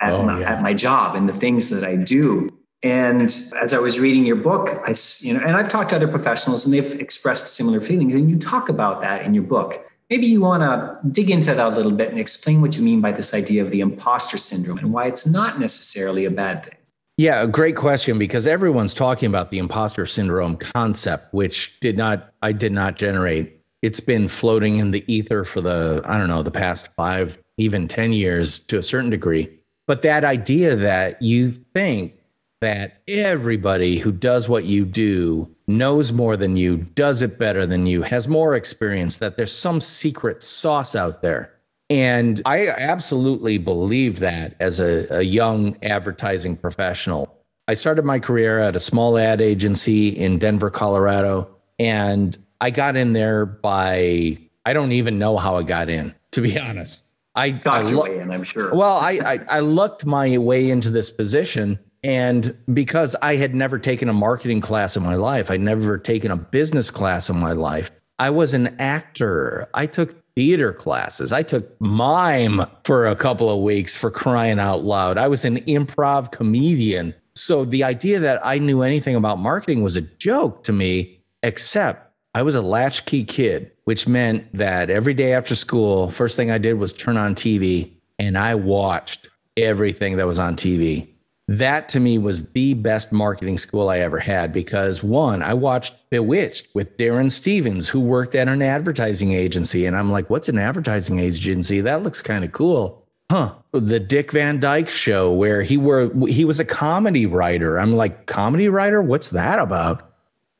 at, 0.00 0.14
oh, 0.14 0.24
my, 0.24 0.40
yeah. 0.40 0.54
at 0.54 0.62
my 0.62 0.72
job 0.72 1.16
and 1.16 1.28
the 1.28 1.34
things 1.34 1.68
that 1.68 1.84
I 1.84 1.96
do. 1.96 2.50
And 2.82 3.24
as 3.60 3.74
I 3.74 3.78
was 3.78 4.00
reading 4.00 4.24
your 4.24 4.36
book, 4.36 4.70
I, 4.86 4.94
you 5.20 5.34
know, 5.34 5.40
and 5.40 5.54
I've 5.54 5.68
talked 5.68 5.90
to 5.90 5.96
other 5.96 6.08
professionals 6.08 6.64
and 6.64 6.72
they've 6.72 7.00
expressed 7.00 7.48
similar 7.48 7.80
feelings. 7.80 8.14
And 8.14 8.30
you 8.30 8.38
talk 8.38 8.70
about 8.70 9.02
that 9.02 9.22
in 9.22 9.34
your 9.34 9.44
book. 9.44 9.84
Maybe 10.08 10.26
you 10.26 10.40
want 10.40 10.62
to 10.62 10.98
dig 11.10 11.30
into 11.30 11.54
that 11.54 11.72
a 11.72 11.74
little 11.74 11.92
bit 11.92 12.10
and 12.10 12.18
explain 12.18 12.60
what 12.60 12.76
you 12.76 12.82
mean 12.82 13.00
by 13.00 13.12
this 13.12 13.34
idea 13.34 13.62
of 13.62 13.70
the 13.70 13.80
imposter 13.80 14.38
syndrome 14.38 14.78
and 14.78 14.92
why 14.92 15.06
it's 15.06 15.26
not 15.26 15.58
necessarily 15.58 16.24
a 16.24 16.30
bad 16.30 16.64
thing. 16.64 16.76
Yeah, 17.16 17.46
great 17.46 17.76
question 17.76 18.18
because 18.18 18.46
everyone's 18.46 18.92
talking 18.92 19.28
about 19.28 19.50
the 19.52 19.58
imposter 19.58 20.04
syndrome 20.04 20.56
concept, 20.56 21.32
which 21.32 21.78
did 21.78 21.96
not, 21.96 22.34
I 22.42 22.50
did 22.50 22.72
not 22.72 22.96
generate. 22.96 23.60
It's 23.82 24.00
been 24.00 24.26
floating 24.26 24.78
in 24.78 24.90
the 24.90 25.04
ether 25.12 25.44
for 25.44 25.60
the, 25.60 26.02
I 26.04 26.18
don't 26.18 26.28
know, 26.28 26.42
the 26.42 26.50
past 26.50 26.88
five, 26.88 27.38
even 27.56 27.86
10 27.86 28.12
years 28.12 28.58
to 28.60 28.78
a 28.78 28.82
certain 28.82 29.10
degree. 29.10 29.48
But 29.86 30.02
that 30.02 30.24
idea 30.24 30.74
that 30.74 31.22
you 31.22 31.52
think 31.52 32.14
that 32.60 33.02
everybody 33.06 33.98
who 33.98 34.10
does 34.10 34.48
what 34.48 34.64
you 34.64 34.84
do 34.84 35.48
knows 35.68 36.12
more 36.12 36.36
than 36.36 36.56
you, 36.56 36.78
does 36.78 37.22
it 37.22 37.38
better 37.38 37.66
than 37.66 37.86
you, 37.86 38.02
has 38.02 38.26
more 38.26 38.56
experience, 38.56 39.18
that 39.18 39.36
there's 39.36 39.54
some 39.54 39.80
secret 39.80 40.42
sauce 40.42 40.96
out 40.96 41.22
there. 41.22 41.53
And 41.90 42.40
I 42.46 42.68
absolutely 42.68 43.58
believed 43.58 44.18
that 44.18 44.56
as 44.58 44.80
a, 44.80 45.06
a, 45.18 45.22
young 45.22 45.76
advertising 45.82 46.56
professional. 46.56 47.38
I 47.68 47.74
started 47.74 48.04
my 48.04 48.18
career 48.18 48.58
at 48.58 48.74
a 48.74 48.80
small 48.80 49.18
ad 49.18 49.40
agency 49.40 50.08
in 50.08 50.38
Denver, 50.38 50.70
Colorado. 50.70 51.48
And 51.78 52.36
I 52.60 52.70
got 52.70 52.96
in 52.96 53.12
there 53.12 53.44
by, 53.44 54.38
I 54.64 54.72
don't 54.72 54.92
even 54.92 55.18
know 55.18 55.36
how 55.36 55.56
I 55.58 55.62
got 55.62 55.90
in, 55.90 56.14
to 56.32 56.40
be 56.40 56.58
honest. 56.58 57.00
I 57.34 57.50
got 57.50 57.86
I 57.86 57.90
your 57.90 58.02
way 58.02 58.18
in, 58.18 58.30
I'm 58.30 58.44
sure. 58.44 58.74
Well, 58.74 58.96
I, 58.96 59.12
I, 59.24 59.40
I 59.50 59.60
looked 59.60 60.06
my 60.06 60.38
way 60.38 60.70
into 60.70 60.88
this 60.88 61.10
position. 61.10 61.78
And 62.02 62.56
because 62.72 63.16
I 63.22 63.36
had 63.36 63.54
never 63.54 63.78
taken 63.78 64.08
a 64.08 64.12
marketing 64.12 64.60
class 64.60 64.96
in 64.96 65.02
my 65.02 65.16
life, 65.16 65.50
I'd 65.50 65.60
never 65.60 65.98
taken 65.98 66.30
a 66.30 66.36
business 66.36 66.90
class 66.90 67.28
in 67.28 67.36
my 67.36 67.52
life. 67.52 67.90
I 68.24 68.30
was 68.30 68.54
an 68.54 68.74
actor. 68.78 69.68
I 69.74 69.84
took 69.84 70.16
theater 70.34 70.72
classes. 70.72 71.30
I 71.30 71.42
took 71.42 71.78
mime 71.78 72.62
for 72.84 73.06
a 73.06 73.14
couple 73.14 73.50
of 73.50 73.60
weeks 73.60 73.94
for 73.94 74.10
crying 74.10 74.58
out 74.58 74.82
loud. 74.82 75.18
I 75.18 75.28
was 75.28 75.44
an 75.44 75.58
improv 75.66 76.32
comedian. 76.32 77.14
So 77.34 77.66
the 77.66 77.84
idea 77.84 78.18
that 78.20 78.40
I 78.42 78.58
knew 78.58 78.80
anything 78.80 79.14
about 79.14 79.40
marketing 79.40 79.82
was 79.82 79.94
a 79.94 80.00
joke 80.00 80.62
to 80.62 80.72
me, 80.72 81.20
except 81.42 82.14
I 82.32 82.40
was 82.40 82.54
a 82.54 82.62
latchkey 82.62 83.24
kid, 83.24 83.70
which 83.84 84.08
meant 84.08 84.50
that 84.54 84.88
every 84.88 85.12
day 85.12 85.34
after 85.34 85.54
school, 85.54 86.08
first 86.08 86.34
thing 86.34 86.50
I 86.50 86.56
did 86.56 86.78
was 86.78 86.94
turn 86.94 87.18
on 87.18 87.34
TV 87.34 87.92
and 88.18 88.38
I 88.38 88.54
watched 88.54 89.28
everything 89.58 90.16
that 90.16 90.26
was 90.26 90.38
on 90.38 90.56
TV 90.56 91.13
that 91.46 91.88
to 91.90 92.00
me 92.00 92.16
was 92.16 92.50
the 92.52 92.74
best 92.74 93.12
marketing 93.12 93.58
school 93.58 93.90
I 93.90 93.98
ever 93.98 94.18
had 94.18 94.52
because 94.52 95.02
one, 95.02 95.42
I 95.42 95.52
watched 95.52 95.94
Bewitched 96.10 96.68
with 96.74 96.96
Darrin 96.96 97.28
Stephens, 97.28 97.88
who 97.88 98.00
worked 98.00 98.34
at 98.34 98.48
an 98.48 98.62
advertising 98.62 99.32
agency. 99.32 99.84
And 99.84 99.96
I'm 99.96 100.10
like, 100.10 100.30
what's 100.30 100.48
an 100.48 100.58
advertising 100.58 101.20
agency? 101.20 101.80
That 101.82 102.02
looks 102.02 102.22
kind 102.22 102.44
of 102.44 102.52
cool. 102.52 103.02
Huh. 103.30 103.54
The 103.72 104.00
Dick 104.00 104.32
Van 104.32 104.58
Dyke 104.58 104.88
show 104.88 105.32
where 105.32 105.62
he 105.62 105.76
were 105.76 106.10
he 106.26 106.44
was 106.44 106.60
a 106.60 106.64
comedy 106.64 107.26
writer. 107.26 107.78
I'm 107.78 107.94
like, 107.94 108.26
comedy 108.26 108.68
writer? 108.68 109.02
What's 109.02 109.30
that 109.30 109.58
about? 109.58 110.10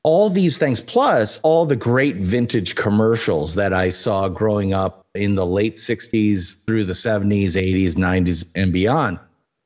All 0.03 0.29
these 0.29 0.59
things, 0.59 0.83
plus 0.83 1.39
all 1.39 1.65
the 1.65 1.77
great 1.77 2.17
vintage 2.17 2.75
commercials 2.75 3.55
that 3.55 3.73
I 3.73 3.89
saw 3.89 4.29
growing 4.29 4.75
up 4.75 5.07
in 5.15 5.35
the 5.35 5.47
late 5.47 5.75
60s 5.75 6.63
through 6.67 6.85
the 6.85 6.93
70s, 6.93 7.57
80s, 7.57 7.95
90s, 7.95 8.51
and 8.55 8.71
beyond 8.71 9.19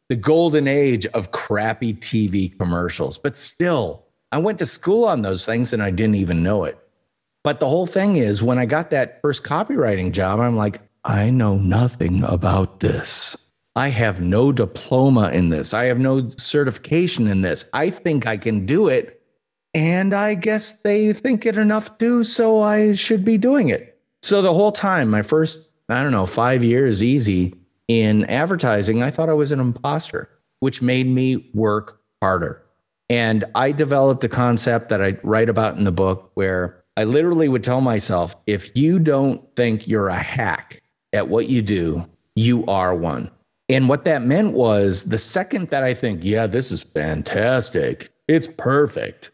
the 0.09 0.17
golden 0.17 0.67
age 0.67 1.07
of 1.09 1.33
crappy 1.33 1.95
TV 1.95 2.57
commercials. 2.59 3.19
But 3.19 3.37
still, 3.37 4.07
I 4.33 4.38
went 4.38 4.59
to 4.59 4.67
school 4.67 5.05
on 5.05 5.23
those 5.23 5.45
things 5.45 5.73
and 5.73 5.83
I 5.83 5.91
didn't 5.91 6.17
even 6.17 6.43
know 6.43 6.65
it. 6.65 6.79
But 7.45 7.61
the 7.61 7.69
whole 7.69 7.87
thing 7.87 8.17
is, 8.17 8.43
when 8.43 8.59
I 8.59 8.67
got 8.67 8.91
that 8.91 9.21
first 9.23 9.45
copywriting 9.45 10.12
job, 10.12 10.41
I'm 10.41 10.57
like, 10.57 10.81
I 11.05 11.31
know 11.31 11.57
nothing 11.57 12.23
about 12.25 12.81
this. 12.81 13.37
I 13.77 13.88
have 13.88 14.21
no 14.21 14.50
diploma 14.50 15.31
in 15.31 15.50
this. 15.50 15.73
I 15.73 15.85
have 15.85 15.99
no 15.99 16.29
certification 16.31 17.29
in 17.29 17.43
this. 17.43 17.65
I 17.73 17.91
think 17.91 18.27
I 18.27 18.37
can 18.37 18.67
do 18.67 18.88
it. 18.88 19.23
And 19.73 20.15
I 20.15 20.35
guess 20.35 20.73
they 20.73 21.12
think 21.12 21.47
it 21.47 21.57
enough 21.57 21.97
too. 21.99 22.25
so 22.25 22.62
I 22.62 22.95
should 22.95 23.25
be 23.25 23.38
doing 23.38 23.69
it. 23.69 23.99
So 24.23 24.43
the 24.43 24.53
whole 24.53 24.73
time, 24.73 25.09
my 25.09 25.23
first 25.23 25.73
I 25.88 26.03
don't 26.03 26.12
know, 26.12 26.27
five 26.27 26.62
years 26.62 27.03
easy 27.03 27.55
in 27.88 28.25
advertising, 28.26 29.02
I 29.02 29.11
thought 29.11 29.28
I 29.28 29.35
was 29.35 29.50
an 29.50 29.61
imposter, 29.61 30.28
which 30.61 30.83
made 30.83 31.07
me 31.07 31.50
work 31.54 32.00
harder. 32.23 32.62
And 33.11 33.45
I 33.54 33.73
developed 33.73 34.23
a 34.25 34.28
concept 34.28 34.90
that 34.90 35.02
I 35.02 35.18
write 35.23 35.49
about 35.49 35.76
in 35.76 35.85
the 35.85 35.92
book 35.92 36.30
where 36.35 36.85
I 36.97 37.04
literally 37.04 37.49
would 37.49 37.64
tell 37.64 37.80
myself 37.80 38.37
if 38.47 38.76
you 38.76 38.99
don't 38.99 39.42
think 39.57 39.88
you're 39.88 40.09
a 40.09 40.18
hack 40.18 40.83
at 41.12 41.28
what 41.28 41.49
you 41.49 41.62
do, 41.62 42.04
you 42.35 42.66
are 42.66 42.95
one. 42.95 43.30
And 43.71 43.88
what 43.88 44.04
that 44.04 44.23
meant 44.23 44.52
was 44.52 45.04
the 45.04 45.18
second 45.18 45.68
that 45.68 45.83
I 45.83 45.95
think, 45.95 46.25
yeah, 46.25 46.47
this 46.47 46.71
is 46.71 46.83
fantastic, 46.83 48.11
it's 48.26 48.47
perfect, 48.47 49.30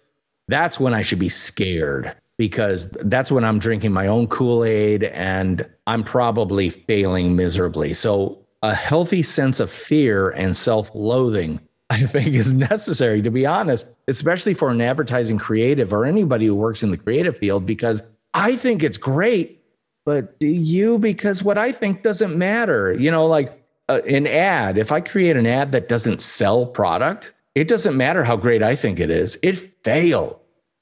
that's 0.48 0.78
when 0.78 0.94
I 0.94 1.02
should 1.02 1.18
be 1.18 1.28
scared 1.28 2.14
because 2.36 2.90
that's 3.02 3.30
when 3.30 3.44
I'm 3.44 3.58
drinking 3.58 3.92
my 3.92 4.06
own 4.06 4.26
Kool 4.26 4.64
Aid 4.64 5.04
and 5.04 5.68
I'm 5.86 6.02
probably 6.02 6.70
failing 6.70 7.36
miserably. 7.36 7.92
So, 7.92 8.43
a 8.64 8.74
healthy 8.74 9.22
sense 9.22 9.60
of 9.60 9.70
fear 9.70 10.30
and 10.30 10.56
self 10.56 10.90
loathing, 10.94 11.60
I 11.90 12.00
think, 12.06 12.28
is 12.28 12.54
necessary, 12.54 13.20
to 13.20 13.30
be 13.30 13.44
honest, 13.44 13.88
especially 14.08 14.54
for 14.54 14.70
an 14.70 14.80
advertising 14.80 15.38
creative 15.38 15.92
or 15.92 16.06
anybody 16.06 16.46
who 16.46 16.54
works 16.54 16.82
in 16.82 16.90
the 16.90 16.96
creative 16.96 17.36
field, 17.36 17.66
because 17.66 18.02
I 18.32 18.56
think 18.56 18.82
it's 18.82 18.96
great. 18.96 19.62
But 20.06 20.38
do 20.40 20.48
you? 20.48 20.98
Because 20.98 21.42
what 21.42 21.58
I 21.58 21.72
think 21.72 22.02
doesn't 22.02 22.36
matter. 22.36 22.94
You 22.94 23.10
know, 23.10 23.26
like 23.26 23.62
uh, 23.90 24.00
an 24.08 24.26
ad, 24.26 24.78
if 24.78 24.92
I 24.92 25.02
create 25.02 25.36
an 25.36 25.46
ad 25.46 25.72
that 25.72 25.88
doesn't 25.90 26.22
sell 26.22 26.66
product, 26.66 27.34
it 27.54 27.68
doesn't 27.68 27.96
matter 27.96 28.24
how 28.24 28.36
great 28.36 28.62
I 28.62 28.76
think 28.76 28.98
it 28.98 29.10
is, 29.10 29.38
it 29.42 29.58
failed 29.84 30.40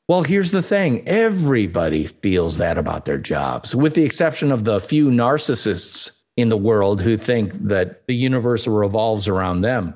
well, 0.08 0.24
here's 0.24 0.50
the 0.50 0.62
thing 0.62 1.08
everybody 1.08 2.06
feels 2.06 2.58
that 2.58 2.76
about 2.76 3.06
their 3.06 3.18
jobs, 3.18 3.74
with 3.74 3.94
the 3.94 4.04
exception 4.04 4.52
of 4.52 4.64
the 4.64 4.80
few 4.80 5.10
narcissists 5.10 6.21
in 6.36 6.48
the 6.48 6.56
world 6.56 7.00
who 7.00 7.16
think 7.16 7.52
that 7.54 8.06
the 8.06 8.14
universe 8.14 8.66
revolves 8.66 9.28
around 9.28 9.60
them. 9.60 9.94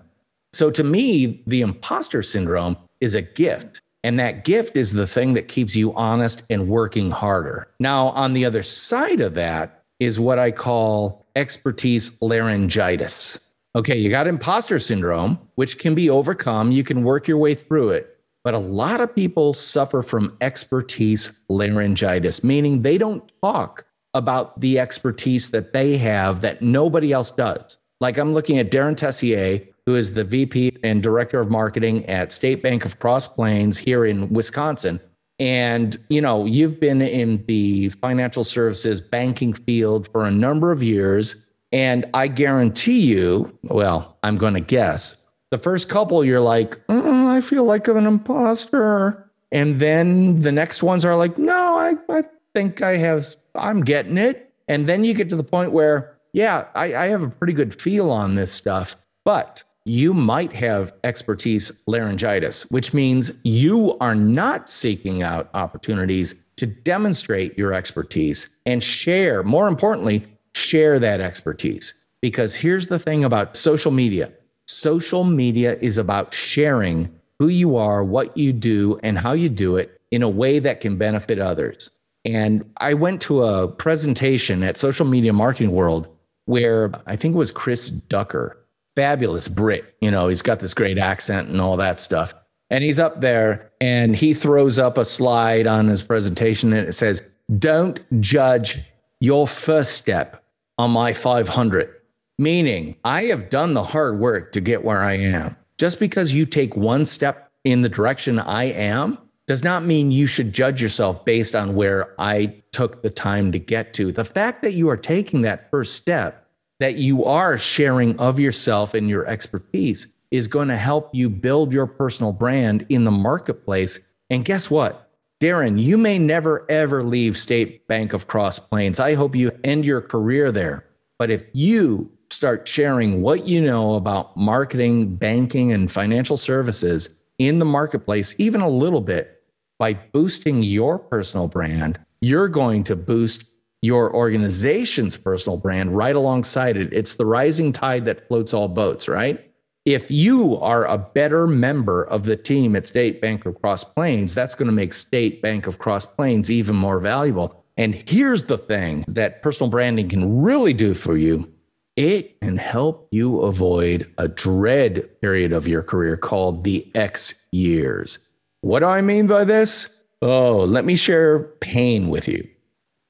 So, 0.52 0.70
to 0.70 0.84
me, 0.84 1.42
the 1.46 1.60
imposter 1.60 2.22
syndrome 2.22 2.76
is 3.00 3.14
a 3.14 3.22
gift. 3.22 3.80
And 4.04 4.20
that 4.20 4.44
gift 4.44 4.76
is 4.76 4.92
the 4.92 5.06
thing 5.06 5.34
that 5.34 5.48
keeps 5.48 5.74
you 5.74 5.92
honest 5.94 6.44
and 6.48 6.68
working 6.68 7.10
harder. 7.10 7.68
Now, 7.80 8.08
on 8.10 8.34
the 8.34 8.44
other 8.44 8.62
side 8.62 9.20
of 9.20 9.34
that 9.34 9.82
is 9.98 10.20
what 10.20 10.38
I 10.38 10.52
call 10.52 11.26
expertise 11.34 12.20
laryngitis. 12.22 13.50
Okay, 13.74 13.96
you 13.96 14.08
got 14.08 14.26
imposter 14.26 14.78
syndrome, 14.78 15.38
which 15.56 15.78
can 15.78 15.94
be 15.94 16.08
overcome. 16.08 16.70
You 16.70 16.84
can 16.84 17.02
work 17.02 17.26
your 17.26 17.38
way 17.38 17.54
through 17.54 17.90
it. 17.90 18.16
But 18.44 18.54
a 18.54 18.58
lot 18.58 19.00
of 19.00 19.14
people 19.14 19.52
suffer 19.52 20.02
from 20.02 20.36
expertise 20.40 21.40
laryngitis, 21.48 22.44
meaning 22.44 22.82
they 22.82 22.96
don't 22.96 23.30
talk 23.42 23.84
about 24.16 24.60
the 24.60 24.78
expertise 24.78 25.50
that 25.50 25.72
they 25.72 25.96
have 25.96 26.40
that 26.40 26.62
nobody 26.62 27.12
else 27.12 27.30
does. 27.30 27.78
Like 28.00 28.18
I'm 28.18 28.34
looking 28.34 28.58
at 28.58 28.70
Darin 28.70 28.96
Tessier, 28.96 29.60
who 29.86 29.94
is 29.94 30.14
the 30.14 30.24
VP 30.24 30.76
and 30.82 31.02
Director 31.02 31.40
of 31.40 31.50
Marketing 31.50 32.04
at 32.06 32.32
State 32.32 32.62
Bank 32.62 32.84
of 32.84 32.98
Cross 32.98 33.28
Plains 33.28 33.78
here 33.78 34.04
in 34.04 34.28
Wisconsin. 34.30 35.00
And, 35.38 35.96
you 36.08 36.20
know, 36.20 36.44
you've 36.46 36.80
been 36.80 37.02
in 37.02 37.44
the 37.46 37.90
financial 37.90 38.42
services 38.42 39.00
banking 39.00 39.52
field 39.52 40.08
for 40.10 40.24
a 40.24 40.30
number 40.30 40.72
of 40.72 40.82
years. 40.82 41.50
And 41.72 42.06
I 42.14 42.28
guarantee 42.28 43.00
you, 43.00 43.56
well, 43.64 44.16
I'm 44.22 44.36
going 44.36 44.54
to 44.54 44.60
guess, 44.60 45.26
the 45.50 45.58
first 45.58 45.88
couple, 45.88 46.24
you're 46.24 46.40
like, 46.40 46.84
mm, 46.86 47.26
I 47.26 47.40
feel 47.40 47.64
like 47.64 47.86
an 47.88 48.06
imposter. 48.06 49.30
And 49.52 49.78
then 49.78 50.40
the 50.40 50.52
next 50.52 50.82
ones 50.82 51.04
are 51.04 51.16
like, 51.16 51.38
no, 51.38 51.78
I, 51.78 51.94
I 52.08 52.24
think 52.56 52.80
I 52.80 52.96
have, 52.96 53.26
I'm 53.54 53.84
getting 53.84 54.16
it. 54.16 54.50
And 54.66 54.88
then 54.88 55.04
you 55.04 55.12
get 55.12 55.28
to 55.28 55.36
the 55.36 55.44
point 55.44 55.72
where, 55.72 56.16
yeah, 56.32 56.64
I, 56.74 56.94
I 56.94 57.06
have 57.08 57.22
a 57.22 57.28
pretty 57.28 57.52
good 57.52 57.78
feel 57.78 58.10
on 58.10 58.34
this 58.34 58.50
stuff, 58.50 58.96
but 59.26 59.62
you 59.84 60.14
might 60.14 60.54
have 60.54 60.94
expertise 61.04 61.70
laryngitis, 61.86 62.62
which 62.70 62.94
means 62.94 63.30
you 63.44 63.98
are 63.98 64.14
not 64.14 64.70
seeking 64.70 65.22
out 65.22 65.50
opportunities 65.52 66.34
to 66.56 66.64
demonstrate 66.64 67.58
your 67.58 67.74
expertise 67.74 68.48
and 68.64 68.82
share, 68.82 69.42
more 69.42 69.68
importantly, 69.68 70.24
share 70.54 70.98
that 70.98 71.20
expertise. 71.20 72.06
Because 72.22 72.54
here's 72.54 72.86
the 72.86 72.98
thing 72.98 73.22
about 73.22 73.54
social 73.54 73.92
media 73.92 74.32
Social 74.66 75.24
media 75.24 75.76
is 75.80 75.96
about 75.96 76.34
sharing 76.34 77.14
who 77.38 77.48
you 77.48 77.76
are, 77.76 78.02
what 78.02 78.36
you 78.36 78.52
do, 78.52 78.98
and 79.04 79.16
how 79.16 79.32
you 79.32 79.48
do 79.48 79.76
it 79.76 80.00
in 80.10 80.22
a 80.22 80.28
way 80.28 80.58
that 80.58 80.80
can 80.80 80.96
benefit 80.96 81.38
others. 81.38 81.90
And 82.26 82.68
I 82.78 82.94
went 82.94 83.20
to 83.22 83.44
a 83.44 83.68
presentation 83.68 84.62
at 84.62 84.76
Social 84.76 85.06
Media 85.06 85.32
Marketing 85.32 85.72
World 85.72 86.08
where 86.46 86.92
I 87.06 87.16
think 87.16 87.34
it 87.34 87.38
was 87.38 87.52
Chris 87.52 87.90
Ducker, 87.90 88.56
fabulous 88.94 89.48
Brit. 89.48 89.96
You 90.00 90.10
know, 90.10 90.28
he's 90.28 90.42
got 90.42 90.60
this 90.60 90.74
great 90.74 90.98
accent 90.98 91.48
and 91.48 91.60
all 91.60 91.76
that 91.76 92.00
stuff. 92.00 92.34
And 92.70 92.82
he's 92.82 92.98
up 92.98 93.20
there 93.20 93.70
and 93.80 94.16
he 94.16 94.34
throws 94.34 94.78
up 94.78 94.98
a 94.98 95.04
slide 95.04 95.66
on 95.66 95.88
his 95.88 96.02
presentation 96.02 96.72
and 96.72 96.88
it 96.88 96.92
says, 96.92 97.22
Don't 97.58 98.00
judge 98.20 98.78
your 99.20 99.46
first 99.46 99.92
step 99.92 100.44
on 100.78 100.90
my 100.90 101.12
500 101.12 101.96
meaning 102.38 102.96
I 103.04 103.24
have 103.24 103.50
done 103.50 103.74
the 103.74 103.84
hard 103.84 104.18
work 104.18 104.52
to 104.52 104.60
get 104.60 104.84
where 104.84 105.02
I 105.02 105.14
am. 105.14 105.56
Just 105.78 106.00
because 106.00 106.32
you 106.32 106.46
take 106.46 106.76
one 106.76 107.04
step 107.04 107.50
in 107.64 107.82
the 107.82 107.88
direction 107.88 108.38
I 108.38 108.64
am 108.64 109.18
does 109.46 109.62
not 109.62 109.84
mean 109.84 110.10
you 110.10 110.26
should 110.26 110.52
judge 110.52 110.82
yourself 110.82 111.24
based 111.24 111.54
on 111.54 111.76
where 111.76 112.14
I 112.18 112.62
took 112.72 113.02
the 113.02 113.10
time 113.10 113.52
to 113.52 113.58
get 113.58 113.92
to. 113.94 114.10
The 114.12 114.24
fact 114.24 114.62
that 114.62 114.72
you 114.72 114.88
are 114.88 114.96
taking 114.96 115.42
that 115.42 115.70
first 115.70 115.94
step, 115.94 116.48
that 116.80 116.96
you 116.96 117.24
are 117.24 117.56
sharing 117.56 118.18
of 118.18 118.40
yourself 118.40 118.92
and 118.94 119.08
your 119.08 119.26
expertise, 119.26 120.08
is 120.30 120.48
going 120.48 120.68
to 120.68 120.76
help 120.76 121.14
you 121.14 121.30
build 121.30 121.72
your 121.72 121.86
personal 121.86 122.32
brand 122.32 122.84
in 122.88 123.04
the 123.04 123.10
marketplace. 123.10 124.14
And 124.30 124.44
guess 124.44 124.68
what? 124.68 125.10
Darin, 125.38 125.78
you 125.78 125.96
may 125.96 126.18
never 126.18 126.64
ever 126.68 127.04
leave 127.04 127.36
State 127.36 127.86
Bank 127.86 128.12
of 128.12 128.26
Cross 128.26 128.58
Plains. 128.60 128.98
I 128.98 129.14
hope 129.14 129.36
you 129.36 129.52
end 129.62 129.84
your 129.84 130.00
career 130.00 130.50
there. 130.50 130.86
But 131.18 131.30
if 131.30 131.46
you 131.52 132.10
start 132.30 132.66
sharing 132.66 133.22
what 133.22 133.46
you 133.46 133.60
know 133.60 133.94
about 133.94 134.36
marketing, 134.36 135.14
banking, 135.14 135.72
and 135.72 135.90
financial 135.90 136.36
services 136.36 137.24
in 137.38 137.58
the 137.58 137.64
marketplace, 137.64 138.34
even 138.38 138.60
a 138.60 138.68
little 138.68 139.00
bit, 139.00 139.35
by 139.78 139.94
boosting 139.94 140.62
your 140.62 140.98
personal 140.98 141.48
brand, 141.48 141.98
you're 142.20 142.48
going 142.48 142.84
to 142.84 142.96
boost 142.96 143.56
your 143.82 144.14
organization's 144.14 145.16
personal 145.16 145.58
brand 145.58 145.96
right 145.96 146.16
alongside 146.16 146.76
it. 146.76 146.92
It's 146.92 147.14
the 147.14 147.26
rising 147.26 147.72
tide 147.72 148.04
that 148.06 148.26
floats 148.28 148.54
all 148.54 148.68
boats, 148.68 149.08
right? 149.08 149.40
If 149.84 150.10
you 150.10 150.56
are 150.56 150.84
a 150.86 150.98
better 150.98 151.46
member 151.46 152.02
of 152.04 152.24
the 152.24 152.36
team 152.36 152.74
at 152.74 152.88
State 152.88 153.20
Bank 153.20 153.46
of 153.46 153.60
Cross 153.60 153.84
Plains, 153.84 154.34
that's 154.34 154.56
going 154.56 154.66
to 154.66 154.72
make 154.72 154.92
State 154.92 155.40
Bank 155.42 155.68
of 155.68 155.78
Cross 155.78 156.06
Plains 156.06 156.50
even 156.50 156.74
more 156.74 156.98
valuable. 156.98 157.64
And 157.76 157.94
here's 158.08 158.44
the 158.44 158.58
thing 158.58 159.04
that 159.06 159.42
personal 159.42 159.70
branding 159.70 160.08
can 160.08 160.42
really 160.42 160.72
do 160.72 160.94
for 160.94 161.16
you 161.16 161.52
it 161.96 162.38
can 162.40 162.58
help 162.58 163.08
you 163.10 163.40
avoid 163.40 164.12
a 164.18 164.28
dread 164.28 165.08
period 165.22 165.52
of 165.52 165.66
your 165.66 165.82
career 165.82 166.16
called 166.16 166.62
the 166.62 166.90
X 166.94 167.46
years. 167.52 168.18
What 168.66 168.80
do 168.80 168.86
I 168.86 169.00
mean 169.00 169.28
by 169.28 169.44
this? 169.44 169.96
Oh, 170.22 170.64
let 170.64 170.84
me 170.84 170.96
share 170.96 171.38
pain 171.60 172.08
with 172.08 172.26
you. 172.26 172.44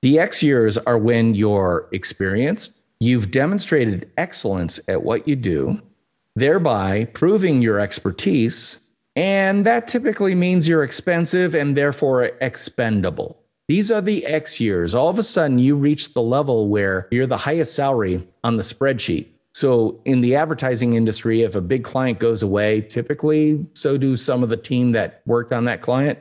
The 0.02 0.18
X 0.18 0.42
years 0.42 0.76
are 0.76 0.98
when 0.98 1.34
you're 1.34 1.88
experienced, 1.92 2.84
you've 3.00 3.30
demonstrated 3.30 4.10
excellence 4.18 4.78
at 4.86 5.02
what 5.02 5.26
you 5.26 5.34
do, 5.34 5.80
thereby 6.34 7.06
proving 7.14 7.62
your 7.62 7.80
expertise, 7.80 8.86
and 9.16 9.64
that 9.64 9.86
typically 9.86 10.34
means 10.34 10.68
you're 10.68 10.84
expensive 10.84 11.54
and 11.54 11.74
therefore 11.74 12.24
expendable. 12.42 13.42
These 13.66 13.90
are 13.90 14.02
the 14.02 14.26
X 14.26 14.60
years. 14.60 14.94
All 14.94 15.08
of 15.08 15.18
a 15.18 15.22
sudden, 15.22 15.58
you 15.58 15.74
reach 15.74 16.12
the 16.12 16.20
level 16.20 16.68
where 16.68 17.08
you're 17.10 17.26
the 17.26 17.38
highest 17.38 17.74
salary 17.74 18.28
on 18.44 18.58
the 18.58 18.62
spreadsheet. 18.62 19.28
So, 19.56 19.98
in 20.04 20.20
the 20.20 20.36
advertising 20.36 20.92
industry, 20.92 21.40
if 21.40 21.54
a 21.54 21.62
big 21.62 21.82
client 21.82 22.18
goes 22.18 22.42
away, 22.42 22.82
typically 22.82 23.66
so 23.72 23.96
do 23.96 24.14
some 24.14 24.42
of 24.42 24.50
the 24.50 24.56
team 24.58 24.92
that 24.92 25.22
worked 25.24 25.50
on 25.50 25.64
that 25.64 25.80
client. 25.80 26.18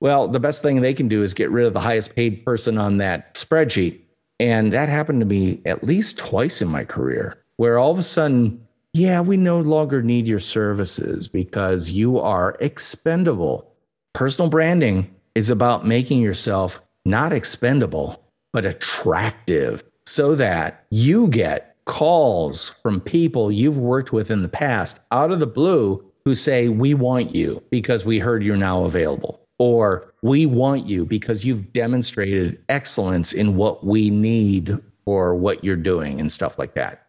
Well, 0.00 0.28
the 0.28 0.38
best 0.38 0.60
thing 0.60 0.82
they 0.82 0.92
can 0.92 1.08
do 1.08 1.22
is 1.22 1.32
get 1.32 1.50
rid 1.50 1.64
of 1.64 1.72
the 1.72 1.80
highest 1.80 2.14
paid 2.14 2.44
person 2.44 2.76
on 2.76 2.98
that 2.98 3.36
spreadsheet. 3.36 4.00
And 4.38 4.70
that 4.74 4.90
happened 4.90 5.20
to 5.20 5.24
me 5.24 5.62
at 5.64 5.82
least 5.82 6.18
twice 6.18 6.60
in 6.60 6.68
my 6.68 6.84
career, 6.84 7.42
where 7.56 7.78
all 7.78 7.90
of 7.90 7.98
a 7.98 8.02
sudden, 8.02 8.62
yeah, 8.92 9.22
we 9.22 9.38
no 9.38 9.60
longer 9.60 10.02
need 10.02 10.26
your 10.26 10.38
services 10.38 11.26
because 11.26 11.90
you 11.90 12.18
are 12.18 12.54
expendable. 12.60 13.72
Personal 14.12 14.50
branding 14.50 15.10
is 15.34 15.48
about 15.48 15.86
making 15.86 16.20
yourself 16.20 16.82
not 17.06 17.32
expendable, 17.32 18.22
but 18.52 18.66
attractive 18.66 19.82
so 20.04 20.34
that 20.34 20.84
you 20.90 21.28
get 21.28 21.73
calls 21.86 22.70
from 22.82 23.00
people 23.00 23.52
you've 23.52 23.78
worked 23.78 24.12
with 24.12 24.30
in 24.30 24.42
the 24.42 24.48
past 24.48 25.00
out 25.10 25.30
of 25.30 25.40
the 25.40 25.46
blue 25.46 26.04
who 26.24 26.34
say, 26.34 26.68
We 26.68 26.94
want 26.94 27.34
you 27.34 27.62
because 27.70 28.04
we 28.04 28.18
heard 28.18 28.42
you're 28.42 28.56
now 28.56 28.84
available. 28.84 29.40
Or 29.58 30.12
we 30.22 30.46
want 30.46 30.86
you 30.86 31.04
because 31.04 31.44
you've 31.44 31.72
demonstrated 31.72 32.60
excellence 32.68 33.32
in 33.32 33.56
what 33.56 33.84
we 33.84 34.10
need 34.10 34.78
for 35.04 35.34
what 35.34 35.62
you're 35.62 35.76
doing 35.76 36.18
and 36.18 36.32
stuff 36.32 36.58
like 36.58 36.74
that. 36.74 37.04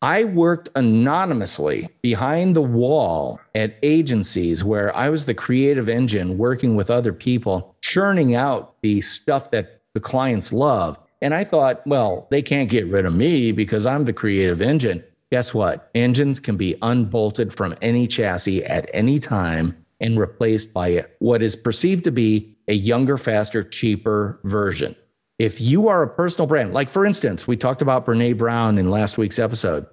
I 0.00 0.24
worked 0.24 0.68
anonymously 0.76 1.88
behind 2.02 2.54
the 2.54 2.62
wall 2.62 3.40
at 3.56 3.78
agencies 3.82 4.62
where 4.62 4.94
I 4.94 5.08
was 5.08 5.26
the 5.26 5.34
creative 5.34 5.88
engine 5.88 6.38
working 6.38 6.76
with 6.76 6.88
other 6.88 7.12
people, 7.12 7.74
churning 7.80 8.36
out 8.36 8.80
the 8.82 9.00
stuff 9.00 9.50
that 9.50 9.82
the 9.94 10.00
clients 10.00 10.52
love. 10.52 11.00
And 11.20 11.34
I 11.34 11.44
thought, 11.44 11.86
well, 11.86 12.28
they 12.30 12.42
can't 12.42 12.70
get 12.70 12.86
rid 12.86 13.04
of 13.04 13.14
me 13.14 13.52
because 13.52 13.86
I'm 13.86 14.04
the 14.04 14.12
creative 14.12 14.62
engine. 14.62 15.02
Guess 15.30 15.52
what? 15.52 15.90
Engines 15.94 16.40
can 16.40 16.56
be 16.56 16.76
unbolted 16.80 17.52
from 17.52 17.76
any 17.82 18.06
chassis 18.06 18.64
at 18.64 18.88
any 18.94 19.18
time 19.18 19.76
and 20.00 20.18
replaced 20.18 20.72
by 20.72 21.04
what 21.18 21.42
is 21.42 21.56
perceived 21.56 22.04
to 22.04 22.12
be 22.12 22.56
a 22.68 22.74
younger, 22.74 23.16
faster, 23.16 23.62
cheaper 23.62 24.40
version. 24.44 24.94
If 25.38 25.60
you 25.60 25.88
are 25.88 26.02
a 26.02 26.08
personal 26.08 26.46
brand, 26.46 26.72
like 26.72 26.90
for 26.90 27.04
instance, 27.04 27.46
we 27.46 27.56
talked 27.56 27.82
about 27.82 28.06
Brene 28.06 28.38
Brown 28.38 28.78
in 28.78 28.90
last 28.90 29.18
week's 29.18 29.38
episode. 29.38 29.86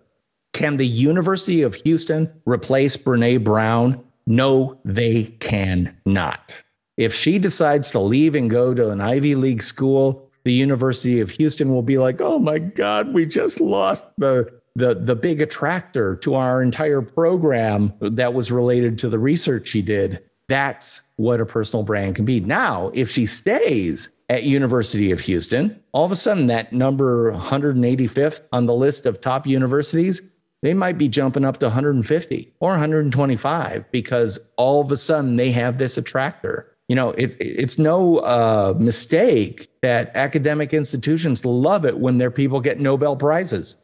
Can 0.53 0.77
the 0.77 0.87
University 0.87 1.61
of 1.63 1.75
Houston 1.75 2.31
replace 2.45 2.95
Brene 2.95 3.43
Brown? 3.43 4.03
No, 4.25 4.79
they 4.85 5.25
cannot. 5.39 6.61
If 6.97 7.13
she 7.13 7.39
decides 7.39 7.91
to 7.91 7.99
leave 7.99 8.35
and 8.35 8.49
go 8.49 8.73
to 8.73 8.89
an 8.89 9.01
Ivy 9.01 9.35
League 9.35 9.61
school, 9.61 10.24
the 10.45 10.53
University 10.53 11.19
of 11.19 11.31
Houston 11.31 11.73
will 11.73 11.81
be 11.81 11.97
like, 11.97 12.21
"Oh 12.21 12.39
my 12.39 12.59
God, 12.59 13.13
we 13.13 13.25
just 13.25 13.59
lost 13.59 14.17
the 14.17 14.49
the 14.75 14.95
the 14.95 15.15
big 15.15 15.41
attractor 15.41 16.15
to 16.17 16.35
our 16.35 16.61
entire 16.61 17.01
program 17.01 17.93
that 17.99 18.33
was 18.33 18.51
related 18.51 18.97
to 18.99 19.09
the 19.09 19.19
research 19.19 19.67
she 19.67 19.81
did." 19.81 20.21
That's 20.47 21.01
what 21.15 21.41
a 21.41 21.45
personal 21.45 21.83
brand 21.83 22.15
can 22.15 22.25
be. 22.25 22.39
Now, 22.39 22.91
if 22.93 23.09
she 23.09 23.25
stays 23.25 24.09
at 24.29 24.43
University 24.43 25.11
of 25.11 25.19
Houston, 25.21 25.79
all 25.91 26.05
of 26.05 26.11
a 26.11 26.15
sudden 26.15 26.47
that 26.47 26.71
number 26.71 27.31
185th 27.31 28.41
on 28.51 28.67
the 28.67 28.73
list 28.73 29.05
of 29.05 29.21
top 29.21 29.47
universities, 29.47 30.21
they 30.61 30.73
might 30.73 30.97
be 30.97 31.07
jumping 31.07 31.45
up 31.45 31.57
to 31.57 31.67
150 31.67 32.53
or 32.59 32.71
125 32.71 33.91
because 33.91 34.39
all 34.57 34.81
of 34.81 34.91
a 34.91 34.97
sudden 34.97 35.35
they 35.35 35.51
have 35.51 35.77
this 35.77 35.97
attractor. 35.97 36.74
You 36.87 36.95
know, 36.95 37.11
it's 37.11 37.35
it's 37.39 37.79
no 37.79 38.17
uh, 38.17 38.75
mistake 38.77 39.67
that 39.81 40.11
academic 40.15 40.73
institutions 40.73 41.43
love 41.43 41.85
it 41.85 41.97
when 41.97 42.19
their 42.19 42.31
people 42.31 42.59
get 42.59 42.79
Nobel 42.79 43.15
prizes. 43.15 43.75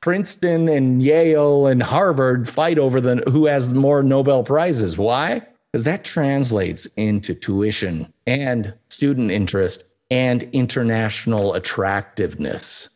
Princeton 0.00 0.68
and 0.68 1.02
Yale 1.02 1.66
and 1.66 1.82
Harvard 1.82 2.48
fight 2.48 2.78
over 2.78 3.00
the 3.00 3.16
who 3.30 3.46
has 3.46 3.72
more 3.72 4.02
Nobel 4.02 4.42
prizes. 4.42 4.98
Why? 4.98 5.42
Because 5.72 5.84
that 5.84 6.04
translates 6.04 6.86
into 6.96 7.34
tuition 7.34 8.12
and 8.26 8.72
student 8.88 9.30
interest 9.30 9.84
and 10.10 10.44
international 10.52 11.54
attractiveness. 11.54 12.88